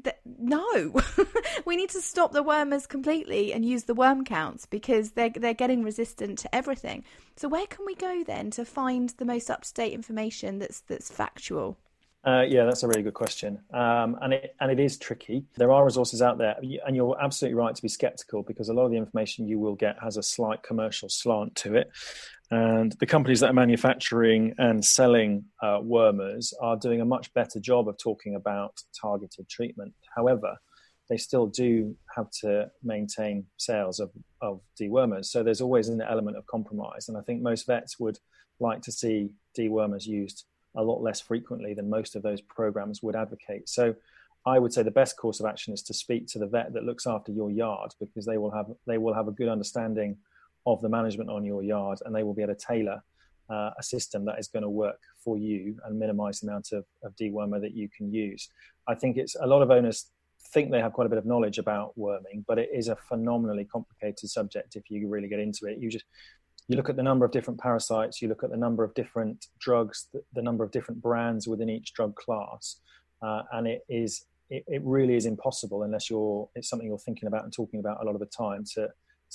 that 0.02 0.20
no, 0.24 1.00
we 1.64 1.76
need 1.76 1.90
to 1.90 2.00
stop 2.00 2.32
the 2.32 2.42
wormers 2.42 2.88
completely 2.88 3.52
and 3.52 3.64
use 3.64 3.84
the 3.84 3.94
worm 3.94 4.24
counts 4.24 4.66
because 4.66 5.12
they're 5.12 5.30
they're 5.30 5.54
getting 5.54 5.82
resistant 5.82 6.38
to 6.40 6.54
everything. 6.54 7.04
So 7.36 7.48
where 7.48 7.66
can 7.66 7.86
we 7.86 7.94
go 7.94 8.24
then 8.24 8.50
to 8.52 8.64
find 8.64 9.10
the 9.10 9.24
most 9.24 9.50
up 9.50 9.62
to 9.62 9.74
date 9.74 9.92
information 9.92 10.58
that's 10.58 10.80
that's 10.80 11.10
factual? 11.10 11.76
Uh, 12.26 12.42
yeah, 12.48 12.64
that's 12.64 12.82
a 12.82 12.88
really 12.88 13.02
good 13.02 13.12
question, 13.12 13.60
um, 13.74 14.16
and 14.22 14.32
it 14.32 14.56
and 14.58 14.70
it 14.70 14.80
is 14.80 14.96
tricky. 14.96 15.44
There 15.58 15.70
are 15.70 15.84
resources 15.84 16.22
out 16.22 16.38
there, 16.38 16.56
and 16.86 16.96
you're 16.96 17.16
absolutely 17.22 17.54
right 17.54 17.74
to 17.74 17.82
be 17.82 17.88
skeptical 17.88 18.42
because 18.42 18.70
a 18.70 18.72
lot 18.72 18.86
of 18.86 18.92
the 18.92 18.96
information 18.96 19.46
you 19.46 19.58
will 19.58 19.74
get 19.74 19.96
has 20.02 20.16
a 20.16 20.22
slight 20.22 20.62
commercial 20.62 21.10
slant 21.10 21.54
to 21.56 21.74
it, 21.74 21.90
and 22.50 22.92
the 22.98 23.04
companies 23.04 23.40
that 23.40 23.50
are 23.50 23.54
manufacturing 23.54 24.54
and 24.56 24.82
selling 24.82 25.44
uh, 25.62 25.80
wormers 25.80 26.54
are 26.62 26.78
doing 26.78 27.02
a 27.02 27.04
much 27.04 27.32
better 27.34 27.60
job 27.60 27.88
of 27.88 27.98
talking 27.98 28.36
about 28.36 28.72
targeted 28.98 29.46
treatment. 29.50 29.92
However, 30.16 30.56
they 31.10 31.18
still 31.18 31.46
do 31.46 31.94
have 32.16 32.30
to 32.40 32.70
maintain 32.82 33.44
sales 33.58 34.00
of, 34.00 34.10
of 34.40 34.62
dewormers, 34.80 35.26
so 35.26 35.42
there's 35.42 35.60
always 35.60 35.88
an 35.88 36.00
element 36.00 36.38
of 36.38 36.46
compromise, 36.46 37.08
and 37.08 37.18
I 37.18 37.20
think 37.20 37.42
most 37.42 37.66
vets 37.66 38.00
would 38.00 38.18
like 38.60 38.80
to 38.80 38.92
see 38.92 39.28
dewormers 39.58 40.06
used 40.06 40.46
a 40.76 40.82
lot 40.82 41.02
less 41.02 41.20
frequently 41.20 41.74
than 41.74 41.88
most 41.88 42.16
of 42.16 42.22
those 42.22 42.40
programs 42.40 43.02
would 43.02 43.16
advocate. 43.16 43.68
So 43.68 43.94
I 44.46 44.58
would 44.58 44.72
say 44.72 44.82
the 44.82 44.90
best 44.90 45.16
course 45.16 45.40
of 45.40 45.46
action 45.46 45.72
is 45.72 45.82
to 45.82 45.94
speak 45.94 46.26
to 46.28 46.38
the 46.38 46.46
vet 46.46 46.72
that 46.74 46.84
looks 46.84 47.06
after 47.06 47.32
your 47.32 47.50
yard 47.50 47.92
because 47.98 48.26
they 48.26 48.36
will 48.36 48.50
have 48.50 48.66
they 48.86 48.98
will 48.98 49.14
have 49.14 49.28
a 49.28 49.32
good 49.32 49.48
understanding 49.48 50.16
of 50.66 50.80
the 50.80 50.88
management 50.88 51.30
on 51.30 51.44
your 51.44 51.62
yard 51.62 51.98
and 52.04 52.14
they 52.14 52.22
will 52.22 52.34
be 52.34 52.42
able 52.42 52.54
to 52.54 52.66
tailor 52.66 53.02
uh, 53.50 53.70
a 53.78 53.82
system 53.82 54.24
that 54.24 54.38
is 54.38 54.48
going 54.48 54.62
to 54.62 54.70
work 54.70 55.00
for 55.22 55.36
you 55.36 55.78
and 55.84 55.98
minimize 55.98 56.40
the 56.40 56.48
amount 56.48 56.72
of, 56.72 56.84
of 57.02 57.14
dewormer 57.16 57.60
that 57.60 57.74
you 57.74 57.88
can 57.88 58.12
use. 58.12 58.48
I 58.88 58.94
think 58.94 59.16
it's 59.16 59.36
a 59.40 59.46
lot 59.46 59.62
of 59.62 59.70
owners 59.70 60.06
think 60.52 60.70
they 60.70 60.80
have 60.80 60.92
quite 60.92 61.06
a 61.06 61.10
bit 61.10 61.18
of 61.18 61.26
knowledge 61.26 61.58
about 61.58 61.96
worming, 61.98 62.44
but 62.46 62.58
it 62.58 62.70
is 62.72 62.88
a 62.88 62.96
phenomenally 62.96 63.64
complicated 63.64 64.30
subject 64.30 64.76
if 64.76 64.90
you 64.90 65.08
really 65.08 65.28
get 65.28 65.40
into 65.40 65.66
it. 65.66 65.78
You 65.78 65.90
just 65.90 66.04
you 66.68 66.76
look 66.76 66.88
at 66.88 66.96
the 66.96 67.02
number 67.02 67.24
of 67.24 67.30
different 67.30 67.60
parasites, 67.60 68.22
you 68.22 68.28
look 68.28 68.42
at 68.42 68.50
the 68.50 68.56
number 68.56 68.84
of 68.84 68.94
different 68.94 69.46
drugs, 69.58 70.08
the, 70.12 70.22
the 70.32 70.42
number 70.42 70.64
of 70.64 70.70
different 70.70 71.02
brands 71.02 71.46
within 71.46 71.68
each 71.68 71.92
drug 71.92 72.14
class, 72.16 72.80
uh, 73.22 73.42
and 73.52 73.66
it 73.66 73.82
is 73.88 74.26
it, 74.50 74.64
it, 74.66 74.82
really 74.84 75.14
is 75.14 75.26
impossible 75.26 75.82
unless 75.82 76.10
you're 76.10 76.48
it's 76.54 76.68
something 76.68 76.86
you're 76.86 76.98
thinking 76.98 77.26
about 77.26 77.44
and 77.44 77.52
talking 77.52 77.80
about 77.80 78.02
a 78.02 78.04
lot 78.04 78.14
of 78.14 78.20
the 78.20 78.26
time 78.26 78.64
to 78.74 78.88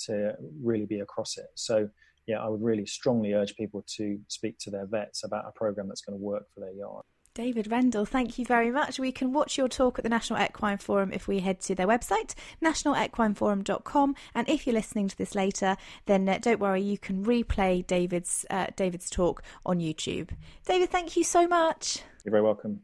to 0.06 0.34
really 0.62 0.86
be 0.86 1.00
across 1.00 1.36
it. 1.36 1.46
So 1.54 1.88
yeah, 2.26 2.38
I 2.38 2.48
would 2.48 2.62
really 2.62 2.86
strongly 2.86 3.32
urge 3.32 3.56
people 3.56 3.84
to 3.96 4.18
speak 4.28 4.58
to 4.60 4.70
their 4.70 4.86
vets 4.86 5.24
about 5.24 5.46
a 5.46 5.52
program 5.52 5.88
that's 5.88 6.00
going 6.00 6.18
to 6.18 6.24
work 6.24 6.44
for 6.54 6.60
their 6.60 6.72
yard. 6.72 7.04
David 7.34 7.70
Rendle, 7.70 8.06
thank 8.06 8.38
you 8.38 8.44
very 8.44 8.70
much. 8.70 8.98
We 8.98 9.12
can 9.12 9.32
watch 9.32 9.56
your 9.56 9.68
talk 9.68 9.98
at 9.98 10.02
the 10.02 10.08
National 10.08 10.42
Equine 10.42 10.78
Forum 10.78 11.12
if 11.12 11.28
we 11.28 11.38
head 11.38 11.60
to 11.60 11.76
their 11.76 11.86
website, 11.86 12.34
nationalequineforum.com. 12.62 14.16
And 14.34 14.48
if 14.48 14.66
you're 14.66 14.74
listening 14.74 15.08
to 15.08 15.16
this 15.16 15.36
later, 15.36 15.76
then 16.06 16.28
uh, 16.28 16.38
don't 16.38 16.58
worry, 16.58 16.82
you 16.82 16.98
can 16.98 17.24
replay 17.24 17.86
David's 17.86 18.44
uh, 18.50 18.66
David's 18.74 19.08
talk 19.08 19.42
on 19.64 19.78
YouTube. 19.78 20.30
David, 20.66 20.90
thank 20.90 21.16
you 21.16 21.22
so 21.22 21.46
much. 21.46 22.02
You're 22.24 22.32
very 22.32 22.42
welcome. 22.42 22.80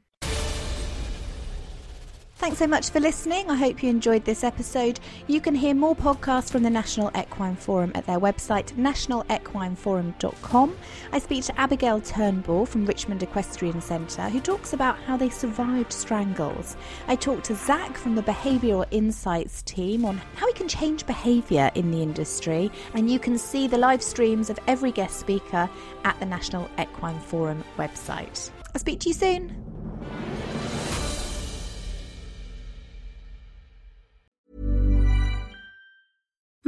Thanks 2.38 2.58
so 2.58 2.66
much 2.66 2.90
for 2.90 3.00
listening. 3.00 3.50
I 3.50 3.54
hope 3.54 3.82
you 3.82 3.88
enjoyed 3.88 4.26
this 4.26 4.44
episode. 4.44 5.00
You 5.26 5.40
can 5.40 5.54
hear 5.54 5.74
more 5.74 5.96
podcasts 5.96 6.52
from 6.52 6.62
the 6.62 6.68
National 6.68 7.10
Equine 7.18 7.56
Forum 7.56 7.92
at 7.94 8.04
their 8.04 8.20
website, 8.20 8.74
nationalequineforum.com. 8.74 10.76
I 11.12 11.18
speak 11.18 11.44
to 11.44 11.58
Abigail 11.58 12.02
Turnbull 12.02 12.66
from 12.66 12.84
Richmond 12.84 13.22
Equestrian 13.22 13.80
Centre, 13.80 14.28
who 14.28 14.40
talks 14.40 14.74
about 14.74 14.98
how 14.98 15.16
they 15.16 15.30
survived 15.30 15.94
strangles. 15.94 16.76
I 17.08 17.16
talk 17.16 17.42
to 17.44 17.54
Zach 17.54 17.96
from 17.96 18.14
the 18.14 18.22
Behavioural 18.22 18.84
Insights 18.90 19.62
team 19.62 20.04
on 20.04 20.20
how 20.34 20.44
we 20.44 20.52
can 20.52 20.68
change 20.68 21.06
behaviour 21.06 21.70
in 21.74 21.90
the 21.90 22.02
industry, 22.02 22.70
and 22.92 23.10
you 23.10 23.18
can 23.18 23.38
see 23.38 23.66
the 23.66 23.78
live 23.78 24.02
streams 24.02 24.50
of 24.50 24.58
every 24.66 24.92
guest 24.92 25.18
speaker 25.18 25.70
at 26.04 26.20
the 26.20 26.26
National 26.26 26.68
Equine 26.78 27.18
Forum 27.18 27.64
website. 27.78 28.50
I'll 28.74 28.80
speak 28.80 29.00
to 29.00 29.08
you 29.08 29.14
soon. 29.14 29.65